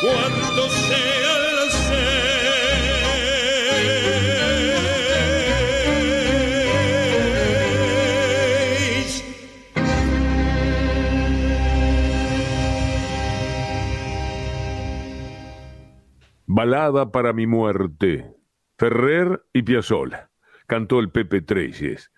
cuando 0.00 0.68
sea 0.70 1.38
las 1.56 1.72
seis. 1.72 1.98
Balada 16.46 17.10
para 17.10 17.32
mi 17.32 17.46
muerte 17.46 18.37
Ferrer 18.78 19.44
y 19.52 19.62
Piazzolla. 19.62 20.30
Cantó 20.68 21.00
el 21.00 21.10
Pepe 21.10 21.42
Treyes. 21.42 22.12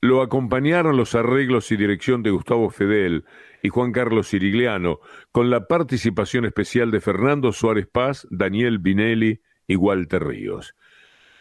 Lo 0.00 0.22
acompañaron 0.22 0.96
los 0.96 1.14
arreglos 1.14 1.70
y 1.72 1.76
dirección 1.76 2.22
de 2.22 2.30
Gustavo 2.30 2.70
Fedel 2.70 3.26
y 3.62 3.68
Juan 3.68 3.92
Carlos 3.92 4.28
Sirigliano, 4.28 5.00
con 5.30 5.50
la 5.50 5.66
participación 5.68 6.46
especial 6.46 6.90
de 6.90 7.02
Fernando 7.02 7.52
Suárez 7.52 7.86
Paz, 7.86 8.26
Daniel 8.30 8.78
Binelli 8.78 9.42
y 9.66 9.76
Walter 9.76 10.26
Ríos. 10.26 10.74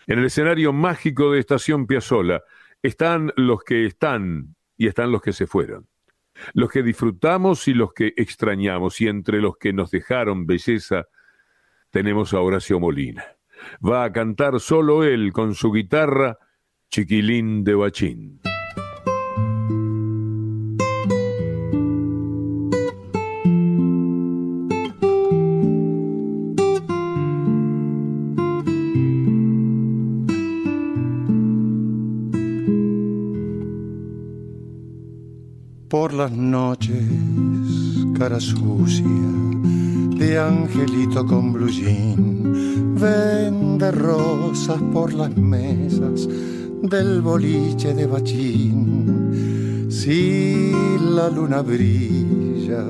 En 0.07 0.19
el 0.19 0.25
escenario 0.25 0.73
mágico 0.73 1.31
de 1.31 1.39
Estación 1.39 1.87
Piazzola 1.87 2.43
están 2.83 3.31
los 3.37 3.63
que 3.63 3.85
están 3.85 4.55
y 4.77 4.87
están 4.87 5.11
los 5.11 5.21
que 5.21 5.31
se 5.31 5.47
fueron. 5.47 5.87
Los 6.53 6.69
que 6.69 6.83
disfrutamos 6.83 7.67
y 7.69 7.73
los 7.73 7.93
que 7.93 8.13
extrañamos, 8.17 8.99
y 8.99 9.07
entre 9.07 9.39
los 9.39 9.55
que 9.57 9.71
nos 9.71 9.89
dejaron 9.89 10.45
belleza, 10.45 11.05
tenemos 11.91 12.33
a 12.33 12.41
Horacio 12.41 12.77
Molina 12.77 13.34
va 13.85 14.03
a 14.03 14.11
cantar 14.11 14.59
solo 14.59 15.03
él 15.03 15.33
con 15.33 15.55
su 15.55 15.71
guitarra 15.71 16.37
Chiquilín 16.89 17.63
de 17.63 17.75
Bachín. 17.75 18.39
Por 35.89 36.13
las 36.13 36.31
noches, 36.31 37.07
cara 38.17 38.39
sucia 38.39 39.05
de 40.25 40.39
angelito 40.39 41.23
con 41.25 41.53
blue 41.53 41.69
Vende 42.99 43.91
rosas 43.91 44.81
por 44.91 45.13
las 45.13 45.35
mesas 45.37 46.27
del 46.81 47.21
boliche 47.21 47.93
de 47.93 48.07
bachín. 48.07 49.87
Si 49.89 50.71
la 51.15 51.29
luna 51.29 51.61
brilla 51.61 52.83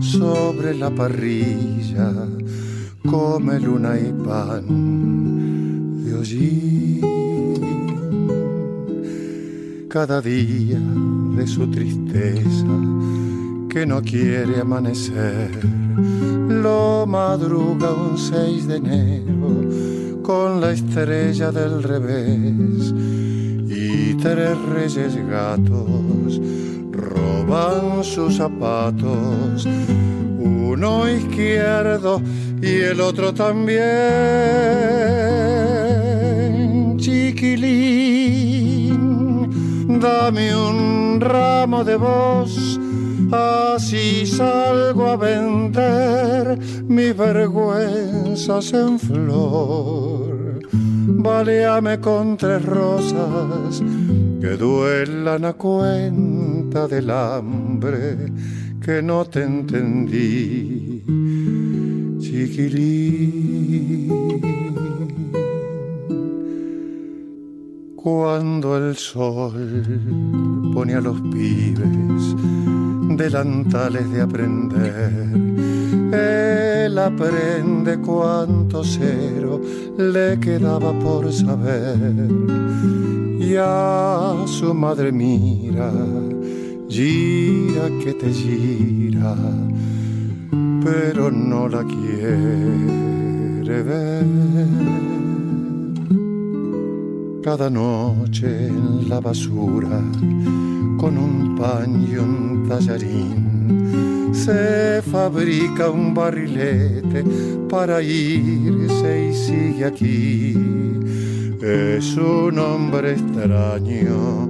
sobre 0.00 0.74
la 0.74 0.90
parrilla, 0.90 2.10
come 3.10 3.60
luna 3.60 3.98
y 3.98 4.12
pan 4.24 4.66
de 6.04 6.14
hollín. 6.14 7.00
Cada 9.90 10.22
día 10.22 10.80
de 11.36 11.46
su 11.46 11.70
tristeza 11.70 12.66
que 13.68 13.84
no 13.84 14.00
quiere 14.00 14.60
amanecer 14.60 15.50
lo 16.64 17.04
madruga 17.06 17.90
un 17.92 18.16
6 18.16 18.66
de 18.68 18.76
enero 18.76 20.22
con 20.22 20.62
la 20.62 20.70
estrella 20.72 21.52
del 21.52 21.82
revés 21.82 22.94
y 23.68 24.14
tres 24.14 24.56
reyes 24.72 25.14
gatos 25.28 26.40
roban 26.90 28.02
sus 28.02 28.36
zapatos, 28.38 29.68
uno 30.38 31.06
izquierdo 31.06 32.22
y 32.62 32.80
el 32.80 32.98
otro 33.02 33.34
también. 33.34 33.82
Chiquilín, 36.96 37.60
dame 40.00 40.56
un 40.56 41.20
ramo 41.20 41.84
de 41.84 41.96
voz 41.96 42.80
Así 43.74 44.26
salgo 44.26 45.08
a 45.08 45.16
vender 45.16 46.58
mis 46.86 47.16
vergüenzas 47.16 48.72
en 48.72 48.98
flor. 48.98 50.60
Baleame 51.06 51.98
con 52.00 52.36
tres 52.36 52.64
rosas 52.64 53.82
que 54.40 54.56
duelan 54.56 55.44
a 55.44 55.52
cuenta 55.54 56.86
del 56.86 57.10
hambre 57.10 58.32
que 58.80 59.02
no 59.02 59.24
te 59.24 59.42
entendí, 59.42 61.02
chiquilín. 62.20 63.64
Cuando 67.96 68.76
el 68.76 68.94
sol 68.96 69.82
pone 70.74 70.94
a 70.94 71.00
los 71.00 71.18
pibes 71.22 72.36
delantales 73.16 74.10
de 74.10 74.20
aprender. 74.20 75.12
Él 76.12 76.98
aprende 76.98 77.98
cuánto 77.98 78.84
cero 78.84 79.60
le 79.96 80.38
quedaba 80.38 80.92
por 80.98 81.32
saber. 81.32 82.28
Y 83.40 83.56
a 83.58 84.34
su 84.46 84.72
madre 84.74 85.12
mira, 85.12 85.92
gira 86.88 87.88
que 88.02 88.14
te 88.14 88.30
gira, 88.32 89.34
pero 90.82 91.30
no 91.30 91.68
la 91.68 91.84
quiere 91.84 93.82
ver. 93.82 94.24
Cada 97.42 97.68
noche 97.68 98.68
en 98.68 99.08
la 99.08 99.20
basura 99.20 100.00
con 101.04 101.18
un 101.18 101.54
pan 101.54 102.08
y 102.10 102.16
un 102.16 102.66
tallarín. 102.66 104.30
Se 104.32 105.02
fabrica 105.02 105.90
un 105.90 106.14
barrilete 106.14 107.22
para 107.68 108.00
irse 108.00 109.28
y 109.28 109.34
sigue 109.34 109.84
aquí. 109.84 110.56
Es 111.60 112.16
un 112.16 112.58
hombre 112.58 113.12
extraño, 113.12 114.48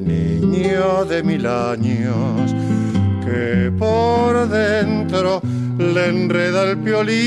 niño 0.00 1.04
de 1.04 1.22
mil 1.22 1.46
años, 1.46 2.54
que 3.22 3.70
por 3.78 4.48
dentro 4.48 5.42
le 5.76 6.08
enreda 6.08 6.62
el 6.70 6.78
piolín 6.78 7.20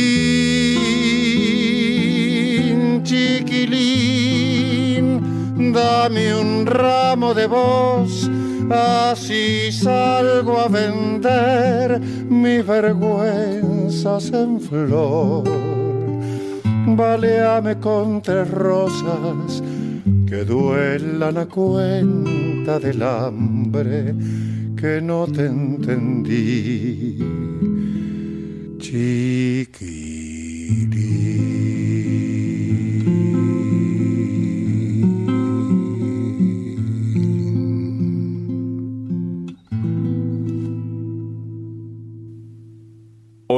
chiquilín. 3.03 4.01
Dame 5.71 6.33
un 6.33 6.65
ramo 6.65 7.35
de 7.35 7.45
voz 7.45 8.31
así 8.69 9.71
salgo 9.71 10.59
a 10.59 10.67
vender 10.67 11.99
mis 11.99 12.65
vergüenzas 12.65 14.31
en 14.31 14.59
flor. 14.59 15.43
Baleame 16.85 17.79
con 17.79 18.21
tres 18.21 18.49
rosas 18.51 19.63
que 20.27 20.43
duelan 20.43 21.37
a 21.37 21.45
cuenta 21.45 22.79
del 22.79 23.01
hambre 23.01 24.13
que 24.75 25.01
no 25.01 25.27
te 25.27 25.45
entendí. 25.45 27.19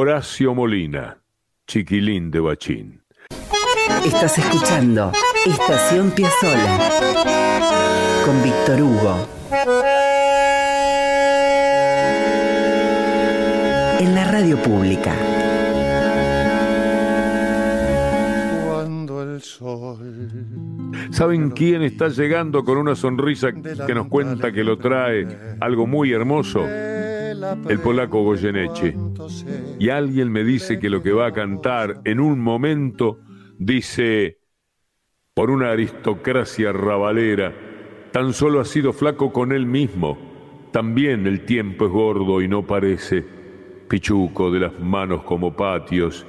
Horacio 0.08 0.54
Molina, 0.54 1.18
Chiquilín 1.66 2.30
de 2.30 2.40
Bachín. 2.40 3.02
Estás 4.06 4.38
escuchando 4.38 5.12
Estación 5.48 6.12
Piazzola 6.12 6.80
con 8.24 8.44
Víctor 8.44 8.82
Hugo. 8.84 9.28
En 14.00 14.14
la 14.14 14.32
radio 14.32 14.62
pública. 14.62 15.12
Cuando 18.68 19.24
el 19.24 19.42
sol 19.42 20.36
¿Saben 21.10 21.50
quién 21.50 21.82
está 21.82 22.10
llegando 22.10 22.64
con 22.64 22.78
una 22.78 22.96
sonrisa 22.96 23.52
que 23.52 23.96
nos 23.96 24.08
cuenta 24.08 24.52
que 24.52 24.64
lo 24.64 24.78
trae 24.78 25.58
algo 25.60 25.88
muy 25.88 26.12
hermoso? 26.12 26.64
El 26.64 27.80
polaco 27.80 28.24
Goyeneche. 28.24 28.96
Y 29.80 29.90
alguien 29.90 30.32
me 30.32 30.44
dice 30.44 30.80
que 30.80 30.90
lo 30.90 31.02
que 31.04 31.12
va 31.12 31.28
a 31.28 31.34
cantar 31.34 32.02
en 32.06 32.20
un 32.20 32.40
momento 32.40 33.20
dice, 33.58 34.40
por 35.34 35.52
una 35.52 35.72
aristocracia 35.72 36.72
rabalera, 36.72 37.54
tan 38.12 38.34
solo 38.34 38.60
ha 38.60 38.66
sido 38.66 38.94
flaco 38.94 39.34
con 39.34 39.52
él 39.52 39.66
mismo. 39.66 40.18
También 40.72 41.28
el 41.28 41.46
tiempo 41.46 41.86
es 41.86 41.92
gordo 41.92 42.42
y 42.42 42.48
no 42.48 42.66
parece 42.66 43.24
pichuco 43.88 44.52
de 44.52 44.60
las 44.62 44.80
manos 44.80 45.24
como 45.24 45.56
patios 45.56 46.26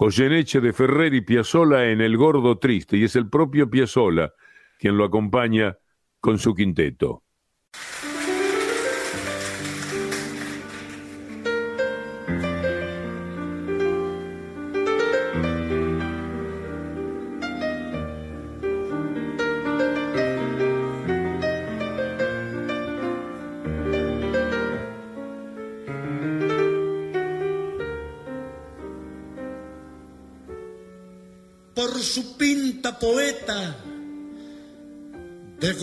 Goyeneche 0.00 0.62
de 0.62 0.72
Ferrer 0.72 1.12
y 1.12 1.20
Piazzola 1.20 1.90
en 1.90 2.00
El 2.00 2.16
Gordo 2.16 2.56
Triste, 2.56 2.96
y 2.96 3.04
es 3.04 3.16
el 3.16 3.28
propio 3.28 3.68
Piazzola 3.68 4.32
quien 4.78 4.96
lo 4.96 5.04
acompaña 5.04 5.76
con 6.20 6.38
su 6.38 6.54
quinteto. 6.54 7.22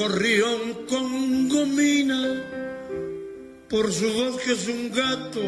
Gorrión 0.08 0.86
con 0.88 1.50
gomina, 1.50 2.44
por 3.70 3.92
su 3.92 4.10
voz 4.14 4.42
que 4.42 4.54
es 4.54 4.68
un 4.68 4.90
gato 4.92 5.42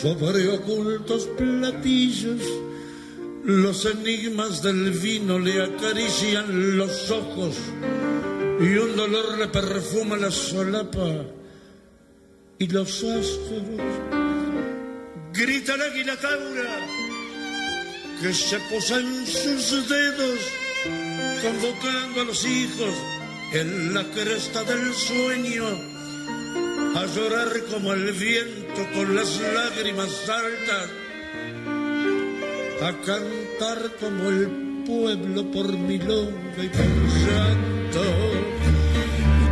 sobre 0.00 0.48
ocultos 0.48 1.28
platillos. 1.38 2.42
Los 3.44 3.86
enigmas 3.86 4.62
del 4.62 4.90
vino 4.90 5.38
le 5.38 5.62
acarician 5.62 6.76
los 6.76 7.10
ojos 7.10 7.56
y 8.60 8.76
un 8.76 8.96
dolor 8.96 9.38
le 9.38 9.46
perfuma 9.48 10.16
la 10.16 10.30
solapa 10.30 11.26
y 12.58 12.66
los 12.66 13.04
astros. 13.04 13.38
Grita 15.32 15.76
la 15.76 15.84
águila 15.84 16.16
que 18.20 18.34
se 18.34 18.58
posa 18.68 18.98
en 18.98 19.26
sus 19.26 19.88
dedos, 19.88 20.40
convocando 21.42 22.20
a 22.20 22.24
los 22.24 22.44
hijos 22.44 23.19
en 23.52 23.94
la 23.94 24.04
cresta 24.04 24.62
del 24.62 24.94
sueño, 24.94 25.64
a 26.94 27.06
llorar 27.06 27.48
como 27.70 27.92
el 27.92 28.12
viento 28.12 28.86
con 28.94 29.16
las 29.16 29.40
lágrimas 29.40 30.10
altas, 30.28 30.90
a 32.82 32.92
cantar 33.04 33.90
como 33.98 34.28
el 34.28 34.84
pueblo 34.86 35.50
por 35.50 35.72
milonga 35.76 36.62
y 36.62 36.68
por 36.68 36.86
santo, 37.26 38.02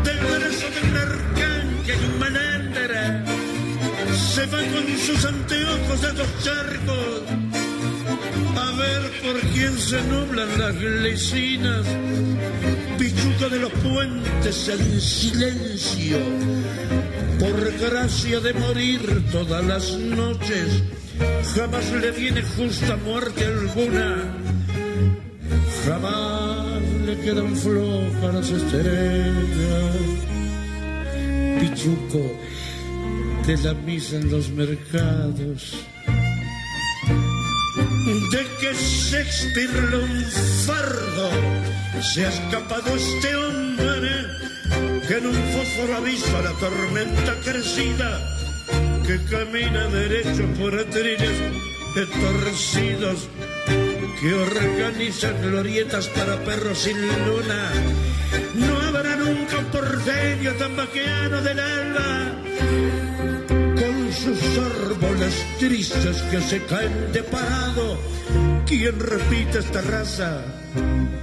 del 0.04 0.18
brazo 0.18 0.66
del 0.74 2.06
un 2.06 2.18
malandra, 2.20 3.24
se 4.34 4.46
va 4.46 4.58
con 4.58 4.98
sus 4.98 5.24
anteojos 5.24 6.00
de 6.02 6.12
dos 6.12 6.28
charcos 6.44 7.47
a 8.58 8.72
ver 8.72 9.02
por 9.22 9.40
quién 9.52 9.78
se 9.78 10.00
nublan 10.02 10.58
las 10.58 10.74
lecinas, 10.74 11.86
pichuca 12.98 13.48
de 13.48 13.58
los 13.58 13.72
puentes 13.72 14.68
en 14.68 15.00
silencio, 15.00 16.18
por 17.38 17.56
gracia 17.78 18.40
de 18.40 18.52
morir 18.54 19.00
todas 19.30 19.64
las 19.64 19.92
noches, 19.98 20.82
jamás 21.54 21.90
le 21.92 22.10
viene 22.10 22.42
justa 22.42 22.96
muerte 22.96 23.44
alguna, 23.44 24.34
jamás 25.86 26.82
le 27.06 27.18
quedan 27.20 27.56
flojas 27.56 28.34
las 28.34 28.50
estrellas, 28.50 29.96
pichuco 31.60 32.22
de 33.46 33.56
la 33.58 33.74
misa 33.74 34.16
en 34.16 34.30
los 34.30 34.50
mercados 34.50 35.74
de 38.08 38.46
que 38.60 38.72
Shakespeare 38.74 40.16
fardo 40.66 41.30
se 42.00 42.24
ha 42.24 42.28
escapado 42.28 42.96
este 42.96 43.36
hombre 43.36 44.10
que 45.06 45.14
en 45.18 45.26
un 45.26 45.34
fósforo 45.52 45.96
avisa 45.96 46.42
la 46.42 46.52
tormenta 46.52 47.34
crecida 47.44 48.36
que 49.06 49.22
camina 49.24 49.88
derecho 49.88 50.44
por 50.58 50.78
atriles 50.78 51.32
torcidos 52.06 53.28
que 54.20 54.34
organizan 54.34 55.40
glorietas 55.42 56.08
para 56.08 56.36
perros 56.44 56.78
sin 56.78 56.96
luna. 57.26 57.72
No 58.54 58.80
habrá 58.80 59.16
nunca 59.16 59.58
un 59.58 59.64
porteño 59.66 60.52
tan 60.54 60.76
vaqueano 60.76 61.42
del 61.42 61.58
alba 61.58 62.32
sus 64.24 64.40
árboles 64.58 65.34
tristes 65.58 66.22
que 66.30 66.40
se 66.40 66.64
caen 66.64 67.12
de 67.12 67.22
parado. 67.22 67.98
¿Quién 68.66 68.98
repite 68.98 69.60
esta 69.60 69.80
raza? 69.82 70.42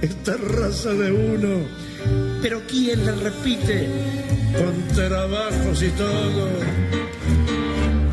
Esta 0.00 0.36
raza 0.36 0.90
de 0.90 1.12
uno. 1.12 1.66
Pero 2.42 2.62
¿quién 2.66 3.04
la 3.04 3.12
repite? 3.12 3.88
Con 4.56 4.74
trabajos 4.94 5.82
y 5.82 5.90
todo. 5.90 6.48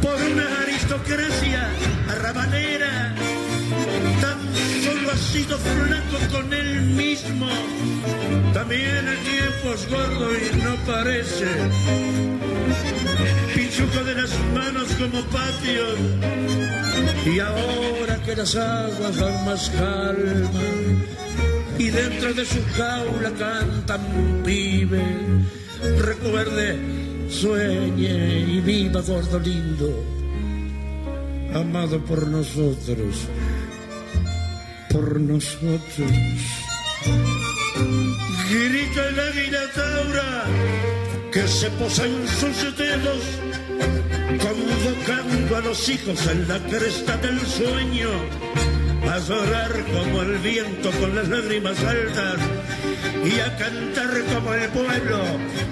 Por 0.02 0.15
una 0.32 0.62
aristocracia 0.63 1.69
arrabanera. 2.10 3.15
Tan 4.22 4.39
solo 4.84 5.12
ha 5.12 5.17
sido 5.17 5.58
flaco 5.58 6.17
con 6.32 6.54
él 6.54 6.82
mismo. 6.82 7.48
También 8.54 9.08
el 9.08 9.19
tiempo 9.19 9.74
es 9.74 9.89
gordo 9.89 10.30
y 10.36 10.62
no 10.62 10.76
parece 10.86 12.52
pichuco 13.56 14.04
de 14.04 14.15
las 14.15 14.32
manos 14.54 14.88
como 14.99 15.21
patios. 15.26 15.98
Y 17.25 17.40
ahora 17.40 18.21
que 18.25 18.35
las 18.35 18.56
aguas 18.56 19.15
dan 19.15 19.46
más 19.46 19.69
calma 19.69 20.62
y 21.77 21.90
dentro 21.90 22.33
de 22.33 22.46
su 22.46 22.63
jaula 22.75 23.31
cantan 23.31 24.02
un 24.15 24.44
pibe, 24.44 25.04
recuerde, 26.00 26.77
sueñe 27.29 28.40
y 28.40 28.62
viva 28.62 29.02
gordo 29.02 29.40
lindo, 29.40 30.04
amado 31.54 32.00
por 32.06 32.27
nosotros, 32.27 33.27
por 34.90 35.19
nosotros. 35.19 36.12
Grita 38.50 39.10
el 39.10 39.19
águila 39.19 39.62
taura 39.73 41.02
que 41.34 41.48
se 41.48 41.67
posa 41.71 42.06
en 42.06 42.27
sus 42.27 42.77
dedos, 42.77 43.23
convocando 44.40 45.58
a 45.58 45.62
los 45.62 45.90
hijos 45.90 46.27
en 46.27 46.48
la 46.48 46.60
cresta 46.60 47.17
del 47.17 47.40
sueño, 47.42 48.10
a 49.12 49.17
llorar 49.17 49.71
como 49.92 50.21
el 50.21 50.38
viento 50.38 50.92
con 50.92 51.15
las 51.15 51.27
lágrimas 51.27 51.79
altas 51.79 52.38
y 53.25 53.40
a 53.40 53.58
cantar 53.58 54.12
como 54.31 54.54
el 54.54 54.69
pueblo 54.69 55.23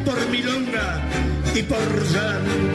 por 0.04 0.30
milonga 0.30 1.00
y 1.54 1.62
por 1.62 2.12
llanto. 2.12 2.71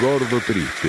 Gordo 0.00 0.40
Triste, 0.46 0.88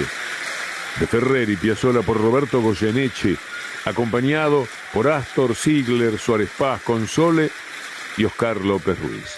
de 1.00 1.08
Ferrer 1.08 1.50
y 1.50 1.56
Piazzola 1.58 2.02
por 2.02 2.22
Roberto 2.22 2.62
Goyeneche, 2.62 3.38
acompañado 3.86 4.68
por 4.94 5.08
Astor 5.08 5.56
Ziegler, 5.56 6.18
Suárez 6.18 6.52
Paz, 6.58 6.82
Console 6.84 7.50
y 8.18 8.26
Oscar 8.26 8.58
López 8.58 9.00
Ruiz. 9.00 9.38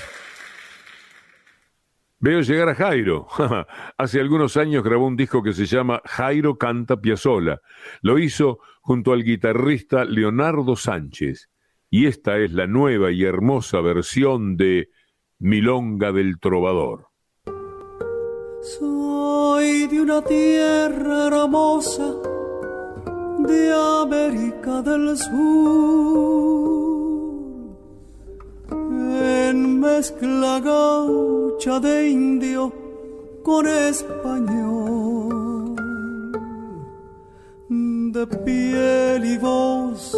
Veo 2.20 2.42
llegar 2.42 2.70
a 2.70 2.76
Jairo. 2.76 3.28
Hace 3.98 4.20
algunos 4.20 4.58
años 4.58 4.84
grabó 4.84 5.08
un 5.08 5.16
disco 5.16 5.42
que 5.42 5.54
se 5.54 5.66
llama 5.66 6.02
Jairo 6.06 6.58
canta 6.58 6.98
Piazzola. 6.98 7.62
Lo 8.02 8.20
hizo 8.20 8.60
junto 8.82 9.14
al 9.14 9.24
guitarrista 9.24 10.06
Leonardo 10.06 10.76
Sánchez. 10.76 11.50
y 11.90 12.06
esta 12.06 12.38
es 12.38 12.54
la 12.54 12.68
nueva 12.68 13.12
y 13.12 13.24
hermosa 13.24 13.82
versión 13.82 14.56
de 14.56 14.90
Milonga 15.40 16.12
del 16.12 16.40
Trovador. 16.40 17.08
Soy 19.62 19.86
de 19.86 20.02
una 20.02 20.24
tierra 20.24 21.28
hermosa 21.28 22.16
de 23.48 23.62
América 24.02 24.82
del 24.82 25.16
Sur, 25.16 25.38
en 28.72 29.80
mezcla 29.80 30.60
gaucha 30.62 31.80
de 31.80 32.10
indio 32.10 32.74
con 33.44 33.68
español, 33.68 34.96
de 38.16 38.26
piel 38.46 39.26
y 39.26 39.38
voz 39.38 40.18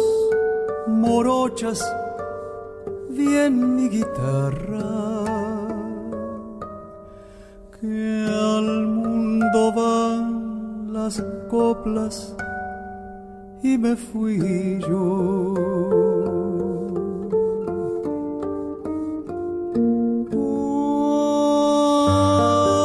morochas, 0.88 1.84
bien 3.10 3.76
mi 3.76 3.90
guitarra, 3.90 5.33
al 7.84 8.86
mundo 8.86 9.72
van 9.74 10.92
las 10.92 11.22
coplas 11.50 12.34
y 13.62 13.76
me 13.76 13.94
fui 13.94 14.80
yo. 14.80 15.54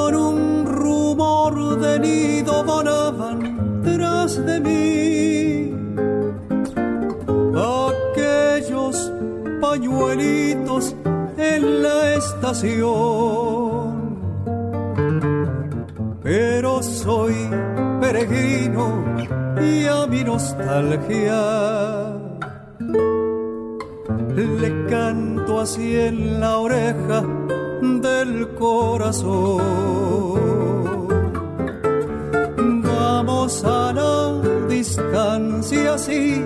Por 0.01 0.15
un 0.15 0.65
rumor 0.65 1.79
de 1.79 1.99
nido 1.99 2.63
volaban 2.65 3.81
tras 3.83 4.45
de 4.45 4.59
mí 4.59 5.73
aquellos 7.55 9.13
pañuelitos 9.61 10.93
en 11.37 11.83
la 11.83 12.15
estación. 12.15 13.78
Soy 17.03 17.35
peregrino 18.01 18.85
y 19.61 19.85
a 19.85 20.05
mi 20.05 20.21
nostalgia 20.23 21.41
le 24.35 24.85
canto 24.89 25.61
así 25.61 25.95
en 25.97 26.41
la 26.41 26.57
oreja 26.57 27.23
del 27.81 28.53
corazón. 28.55 29.61
Vamos 32.83 33.63
a 33.63 33.93
la 33.93 34.41
distancia 34.67 35.93
así 35.93 36.43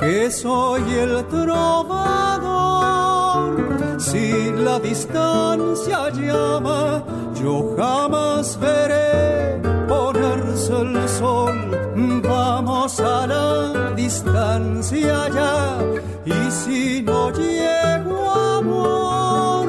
que 0.00 0.30
soy 0.30 0.82
el 0.92 1.24
trovador. 1.26 2.36
Si 3.98 4.52
la 4.52 4.78
distancia 4.78 6.10
llama, 6.10 7.02
yo 7.40 7.74
jamás 7.78 8.58
veré 8.60 9.35
el 10.70 11.08
sol. 11.08 11.54
Vamos 12.22 13.00
a 13.00 13.26
la 13.26 13.92
distancia 13.94 15.28
ya, 15.28 15.78
y 16.24 16.50
si 16.50 17.02
no 17.02 17.30
llego 17.30 18.30
amor, 18.30 19.66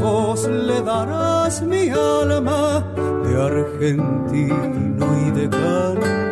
vos 0.00 0.48
le 0.48 0.82
darás 0.82 1.62
mi 1.62 1.90
alma 1.90 2.84
de 3.24 3.42
argentino 3.42 5.06
y 5.26 5.30
de 5.30 5.48
canto. 5.48 6.23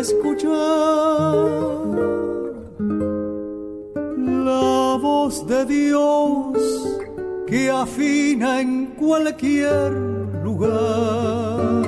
Escuchar 0.00 1.34
la 4.44 4.98
voz 5.00 5.46
de 5.46 5.64
Dios 5.64 6.96
que 7.46 7.70
afina 7.70 8.60
en 8.60 8.86
cualquier 8.96 9.92
lugar. 10.44 11.82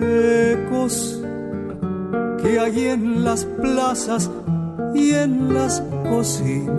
Ecos 0.00 1.20
que 2.42 2.60
hay 2.60 2.86
en 2.88 3.24
las 3.24 3.44
plazas 3.44 4.30
y 4.94 5.12
en 5.12 5.52
las 5.52 5.82
cocinas. 6.08 6.76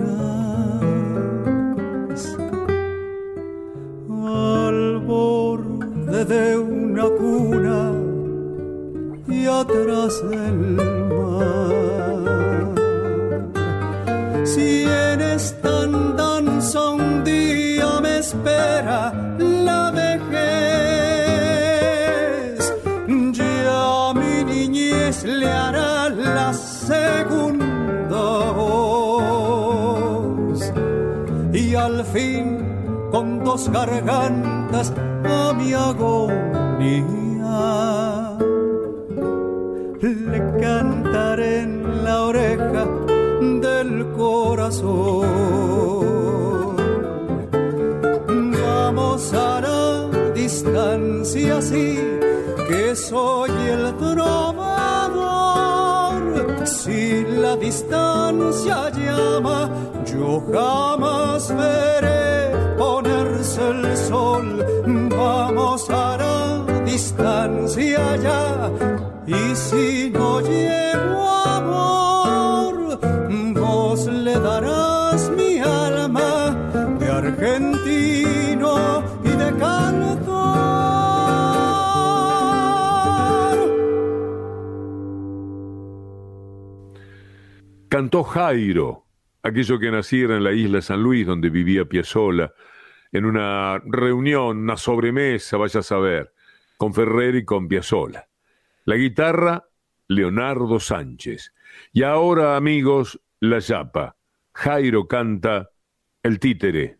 Al 4.10 5.00
borde 5.06 6.26
de 6.26 6.58
una 6.58 7.04
cuna 7.10 7.67
y 9.58 9.60
atrás 9.60 10.22
del 10.30 10.78
mar. 11.14 12.76
Si 14.46 14.84
en 14.84 15.22
esta 15.22 15.88
danza 16.16 16.92
un 16.92 17.24
día 17.24 18.00
me 18.02 18.20
espera 18.20 19.14
la 19.40 19.90
vejez, 19.92 20.22
ya 23.34 24.14
mi 24.14 24.44
niñez 24.44 25.24
le 25.24 25.50
hará 25.50 26.10
la 26.10 26.54
segunda 26.54 28.52
voz. 28.52 30.72
Y 31.54 31.74
al 31.76 32.04
fin, 32.06 32.60
con 33.12 33.44
dos 33.44 33.70
gargantas, 33.70 34.94
a 35.26 35.54
mi 35.54 35.74
agonía 35.74 37.17
le 40.58 40.62
cantaré 40.62 41.62
en 41.62 42.04
la 42.04 42.24
oreja 42.24 42.86
del 43.62 44.08
corazón. 44.16 45.28
Vamos 48.62 49.34
a 49.34 49.62
la 49.62 50.10
distancia 50.34 51.58
así 51.58 52.00
que 52.68 52.96
soy 52.96 53.52
el 53.52 53.96
trovador. 53.98 54.78
Si 56.66 57.24
la 57.26 57.56
distancia 57.56 58.90
llama, 58.90 59.70
yo 60.06 60.42
jamás 60.52 61.54
veré 61.56 62.52
ponerse 62.78 63.70
el 63.70 63.98
sol. 63.98 64.66
Vamos 65.10 65.90
a 65.90 66.18
la 66.18 66.64
distancia 66.86 68.16
ya. 68.18 68.72
Y 69.28 69.56
si 69.56 70.10
no 70.10 70.40
llego 70.40 71.30
amor, 71.30 72.98
vos 73.54 74.08
le 74.08 74.40
darás 74.40 75.30
mi 75.32 75.60
alma 75.60 76.56
de 76.98 77.10
argentino 77.10 79.04
y 79.26 79.30
de 79.30 79.54
cantor. 79.60 80.38
Cantó 87.90 88.24
Jairo, 88.24 89.08
aquello 89.44 89.78
que 89.78 89.92
naciera 89.92 90.38
en 90.38 90.46
la 90.46 90.54
isla 90.54 90.82
San 90.82 91.04
Luis 91.04 91.28
donde 91.28 91.50
vivía 91.50 91.84
Piazzolla, 91.84 92.54
en 93.12 93.26
una 93.26 93.80
reunión, 93.80 94.60
una 94.60 94.78
sobremesa, 94.78 95.58
vaya 95.58 95.82
a 95.82 95.84
saber, 95.84 96.32
con 96.78 96.94
Ferrer 96.94 97.36
y 97.36 97.44
con 97.44 97.68
Piazzolla. 97.68 98.27
La 98.88 98.96
guitarra, 98.96 99.68
Leonardo 100.08 100.80
Sánchez. 100.80 101.54
Y 101.92 102.04
ahora, 102.04 102.56
amigos, 102.56 103.20
la 103.42 103.60
yapa. 103.60 104.16
Jairo 104.54 105.10
canta 105.10 105.72
El 106.24 106.40
títere. 106.40 106.97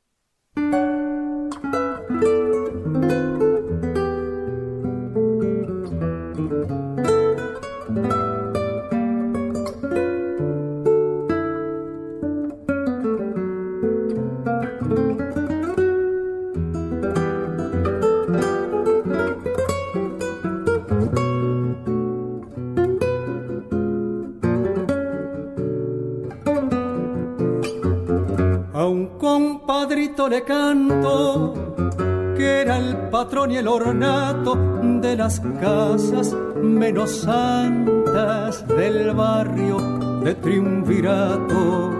Las 35.28 35.42
casas 35.60 36.34
menos 36.62 37.12
santa 37.12 37.98
gargantas 38.06 38.66
del 38.66 39.14
barrio 39.14 39.78
de 40.24 40.34
triunvirato, 40.36 41.92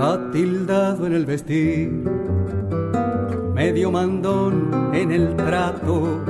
atildado 0.00 1.06
en 1.06 1.12
el 1.12 1.26
vestir, 1.26 1.90
medio 3.54 3.92
mandón 3.92 4.90
en 4.92 5.12
el 5.12 5.36
trato, 5.36 6.24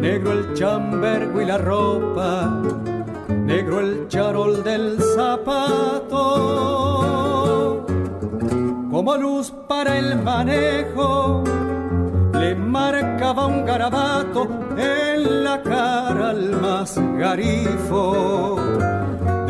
negro 0.00 0.30
el 0.30 0.54
chambergo 0.54 1.42
y 1.42 1.44
la 1.46 1.58
ropa, 1.58 2.61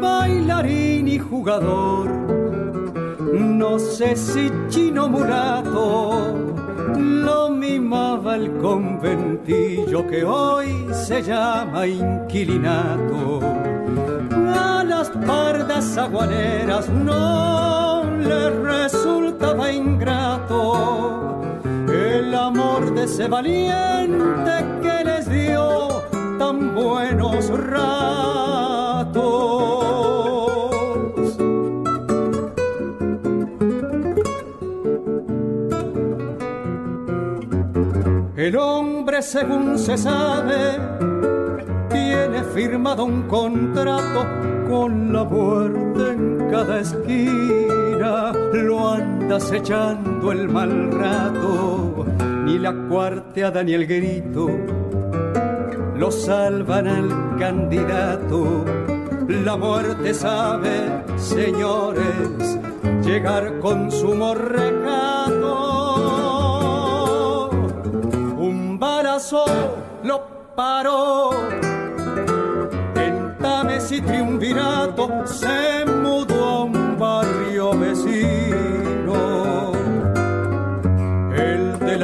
Bailarín 0.00 1.06
y 1.06 1.18
jugador, 1.18 2.10
no 3.32 3.78
sé 3.78 4.16
si 4.16 4.50
chino 4.68 5.08
mulato, 5.08 6.34
lo 6.96 7.50
mimaba 7.50 8.34
el 8.34 8.50
conventillo 8.58 10.06
que 10.08 10.24
hoy 10.24 10.86
se 10.92 11.22
llama 11.22 11.86
inquilinato 11.86 13.40
pardas 15.26 15.96
aguaneras 15.96 16.88
no 16.88 17.79
le 18.30 18.50
resultaba 18.50 19.72
ingrato 19.72 21.40
el 21.88 22.32
amor 22.32 22.94
de 22.94 23.04
ese 23.04 23.26
valiente 23.26 24.54
que 24.82 25.04
les 25.04 25.28
dio 25.28 25.88
tan 26.38 26.74
buenos 26.74 27.48
ratos. 27.48 28.20
El 38.36 38.56
hombre, 38.56 39.22
según 39.22 39.76
se 39.78 39.98
sabe, 39.98 40.78
tiene 41.90 42.44
firmado 42.54 43.04
un 43.04 43.22
contrato 43.24 44.20
con 44.68 45.12
la 45.12 45.24
muerte 45.24 46.12
en 46.12 46.48
cada 46.50 46.80
esquina, 46.80 47.69
lo 48.00 48.88
anda 48.88 49.36
acechando 49.36 50.32
el 50.32 50.48
mal 50.48 50.90
rato, 50.90 52.06
ni 52.44 52.58
la 52.58 52.72
cuarteada 52.88 53.62
ni 53.62 53.74
el 53.74 53.86
grito 53.86 54.48
lo 55.96 56.10
salvan 56.10 56.88
al 56.88 57.36
candidato. 57.38 58.64
La 59.28 59.56
muerte 59.56 60.14
sabe, 60.14 61.04
señores, 61.16 62.58
llegar 63.04 63.58
con 63.58 63.92
su 63.92 64.14
morrecato. 64.14 65.60
Un 68.38 68.78
balazo 68.78 69.44
lo 70.02 70.26
paró 70.56 71.30
y 73.92 74.00
triunvirato 74.02 75.26
se 75.26 75.79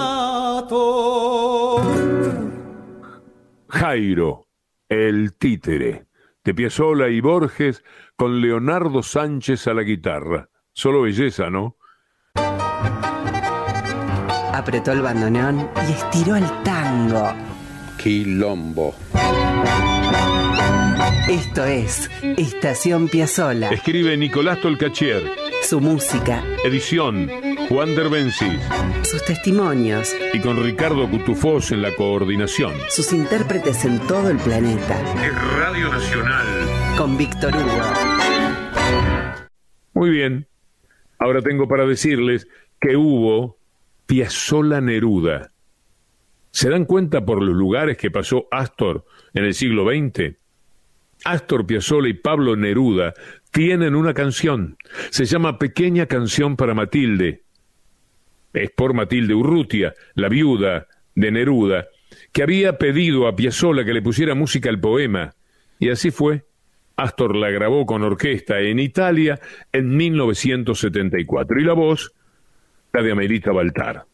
Jairo, 3.70 4.48
el 4.90 5.34
títere, 5.38 6.08
de 6.44 6.54
Piazzolla 6.54 7.08
y 7.10 7.22
Borges 7.22 7.84
con 8.16 8.42
Leonardo 8.42 9.02
Sánchez 9.02 9.68
a 9.68 9.74
la 9.74 9.84
guitarra. 9.84 10.50
Solo 10.74 11.04
belleza, 11.04 11.50
¿no? 11.50 11.78
apretó 14.54 14.92
el 14.92 15.02
bandoneón 15.02 15.68
y 15.88 15.92
estiró 15.94 16.36
el 16.36 16.46
tango. 16.64 17.34
Quilombo. 17.98 18.94
Esto 21.30 21.66
es 21.66 22.10
Estación 22.38 23.10
Piazzola. 23.10 23.70
Escribe 23.70 24.16
Nicolás 24.16 24.62
Tolcachier. 24.62 25.24
Su 25.62 25.82
música. 25.82 26.44
Edición 26.64 27.30
Juan 27.68 27.94
Derbencis. 27.94 28.60
Sus 29.04 29.24
testimonios. 29.26 30.16
Y 30.34 30.40
con 30.40 30.64
Ricardo 30.64 31.10
Cutufós 31.10 31.72
en 31.72 31.82
la 31.82 31.94
coordinación. 31.96 32.74
Sus 32.90 33.12
intérpretes 33.12 33.84
en 33.84 34.00
todo 34.08 34.30
el 34.30 34.38
planeta. 34.38 34.98
Es 35.26 35.58
Radio 35.58 35.90
Nacional. 35.90 36.48
Con 36.98 37.18
Víctor 37.18 37.54
Hugo. 37.54 37.82
Muy 39.94 40.10
bien. 40.10 40.48
Ahora 41.20 41.42
tengo 41.42 41.68
para 41.68 41.86
decirles 41.86 42.48
que 42.80 42.96
hubo 42.96 43.58
Piazzola 44.06 44.80
Neruda. 44.80 45.52
¿Se 46.52 46.70
dan 46.70 46.86
cuenta 46.86 47.26
por 47.26 47.42
los 47.42 47.56
lugares 47.56 47.98
que 47.98 48.12
pasó 48.12 48.48
Astor 48.52 49.06
en 49.34 49.44
el 49.44 49.54
siglo 49.54 49.86
XX? 49.86 50.43
Astor 51.24 51.66
Piazzolla 51.66 52.10
y 52.10 52.14
Pablo 52.14 52.56
Neruda 52.56 53.14
tienen 53.52 53.96
una 53.96 54.14
canción. 54.14 54.78
Se 55.10 55.26
llama 55.26 55.58
Pequeña 55.58 56.06
canción 56.06 56.56
para 56.56 56.74
Matilde. 56.74 57.44
Es 58.54 58.72
por 58.72 58.94
Matilde 58.94 59.34
Urrutia, 59.34 59.94
la 60.16 60.30
viuda 60.30 60.88
de 61.16 61.32
Neruda, 61.32 61.88
que 62.32 62.44
había 62.44 62.78
pedido 62.78 63.28
a 63.28 63.36
Piazzolla 63.36 63.86
que 63.86 63.94
le 63.94 64.02
pusiera 64.02 64.36
música 64.36 64.70
al 64.70 64.80
poema. 64.80 65.34
Y 65.80 65.90
así 65.90 66.12
fue. 66.12 66.46
Astor 66.96 67.36
la 67.36 67.50
grabó 67.50 67.86
con 67.86 68.04
orquesta 68.04 68.60
en 68.60 68.80
Italia 68.80 69.40
en 69.72 69.96
1974. 69.96 71.60
Y 71.60 71.64
la 71.64 71.74
voz 71.74 72.14
la 72.92 73.02
de 73.02 73.12
Amelita 73.12 73.52
Baltar. 73.52 74.06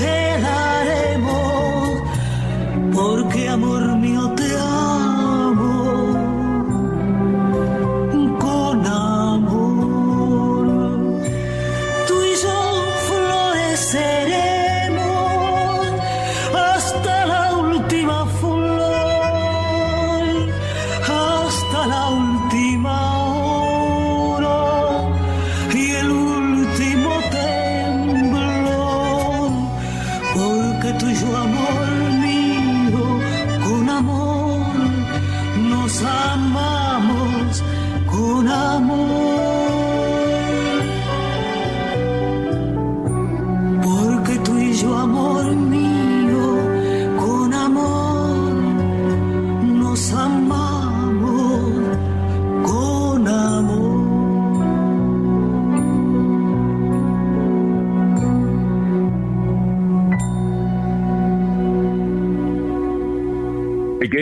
quedaremos, 0.00 2.02
porque 2.94 3.48
amor 3.48 3.95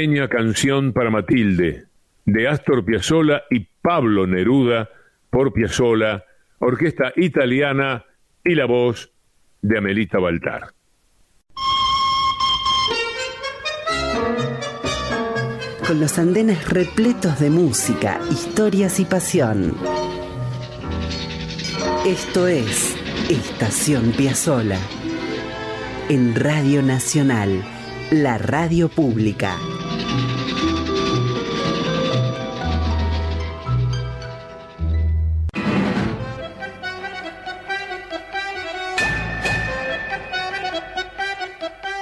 Pequeña 0.04 0.28
canción 0.28 0.92
para 0.92 1.08
Matilde, 1.08 1.86
de 2.26 2.46
Astor 2.46 2.84
Piazzolla 2.84 3.44
y 3.50 3.60
Pablo 3.80 4.26
Neruda, 4.26 4.90
por 5.30 5.54
Piazzolla, 5.54 6.26
orquesta 6.58 7.14
italiana 7.16 8.04
y 8.44 8.54
la 8.54 8.66
voz 8.66 9.10
de 9.62 9.78
Amelita 9.78 10.18
Baltar. 10.18 10.74
Con 15.86 16.00
los 16.00 16.18
andenes 16.18 16.68
repletos 16.68 17.40
de 17.40 17.48
música, 17.48 18.20
historias 18.30 19.00
y 19.00 19.06
pasión. 19.06 19.74
Esto 22.06 22.46
es 22.46 22.94
Estación 23.30 24.12
Piazzola. 24.12 24.76
En 26.10 26.34
Radio 26.34 26.82
Nacional, 26.82 27.64
la 28.10 28.36
radio 28.36 28.90
pública. 28.90 29.56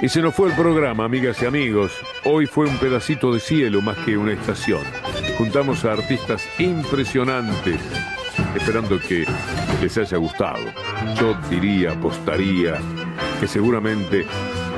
Y 0.03 0.09
se 0.09 0.21
nos 0.21 0.35
fue 0.35 0.49
el 0.49 0.55
programa, 0.57 1.05
amigas 1.05 1.41
y 1.41 1.45
amigos. 1.45 1.93
Hoy 2.25 2.45
fue 2.45 2.67
un 2.67 2.77
pedacito 2.77 3.33
de 3.33 3.39
cielo 3.39 3.81
más 3.81 3.97
que 3.99 4.17
una 4.17 4.33
estación. 4.33 4.81
Juntamos 5.37 5.85
a 5.85 5.93
artistas 5.93 6.45
impresionantes, 6.59 7.79
esperando 8.53 8.99
que 8.99 9.25
les 9.81 9.97
haya 9.97 10.17
gustado. 10.17 10.59
Yo 11.17 11.37
diría, 11.49 11.93
apostaría, 11.93 12.81
que 13.39 13.47
seguramente 13.47 14.25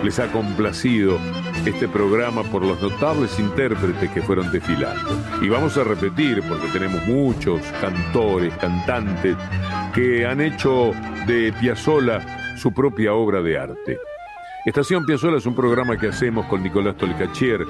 les 0.04 0.20
ha 0.20 0.32
complacido 0.32 1.18
este 1.66 1.88
programa 1.88 2.44
por 2.44 2.64
los 2.64 2.80
notables 2.80 3.40
intérpretes 3.40 4.12
que 4.12 4.22
fueron 4.22 4.52
desfilando. 4.52 5.10
Y 5.42 5.50
vamos 5.50 5.76
a 5.80 5.84
repetir, 5.84 6.44
porque 6.48 6.68
tenemos 6.68 7.04
muchos 7.08 7.62
cantores, 7.82 8.54
cantantes, 8.58 9.36
que 9.92 10.24
han 10.24 10.40
hecho 10.40 10.92
de 11.26 11.52
Piazzolla 11.60 12.56
su 12.58 12.72
propia 12.72 13.16
obra 13.16 13.42
de 13.42 13.58
arte. 13.58 13.98
Estación 14.66 15.06
Piazzolla 15.06 15.38
es 15.38 15.46
un 15.46 15.54
programa 15.54 15.96
que 15.96 16.08
hacemos 16.08 16.48
con 16.48 16.64
Nicolás 16.64 16.98
Tolcachier 16.98 17.68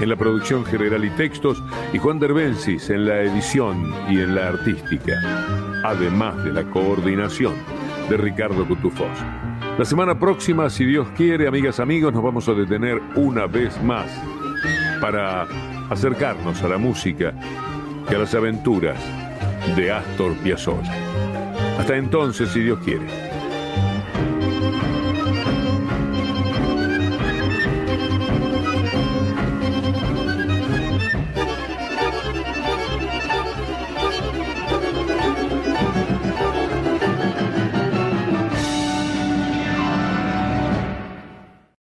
en 0.00 0.08
la 0.08 0.16
producción 0.16 0.64
general 0.64 1.04
y 1.04 1.10
textos 1.10 1.62
y 1.92 1.98
Juan 1.98 2.18
Derbensis 2.18 2.88
en 2.88 3.04
la 3.04 3.20
edición 3.20 3.92
y 4.08 4.20
en 4.20 4.34
la 4.34 4.48
artística, 4.48 5.12
además 5.84 6.42
de 6.44 6.54
la 6.54 6.62
coordinación 6.70 7.52
de 8.08 8.16
Ricardo 8.16 8.66
Cutufós. 8.66 9.18
La 9.76 9.84
semana 9.84 10.18
próxima, 10.18 10.70
si 10.70 10.86
Dios 10.86 11.06
quiere, 11.14 11.46
amigas, 11.46 11.80
amigos, 11.80 12.14
nos 12.14 12.22
vamos 12.22 12.48
a 12.48 12.54
detener 12.54 12.98
una 13.14 13.46
vez 13.46 13.78
más 13.82 14.10
para 15.02 15.46
acercarnos 15.90 16.62
a 16.62 16.68
la 16.68 16.78
música 16.78 17.34
y 18.10 18.14
a 18.14 18.18
las 18.18 18.34
aventuras 18.34 18.98
de 19.76 19.92
Astor 19.92 20.32
Piazzolla. 20.38 20.94
Hasta 21.78 21.94
entonces, 21.94 22.48
si 22.48 22.60
Dios 22.60 22.78
quiere. 22.82 23.27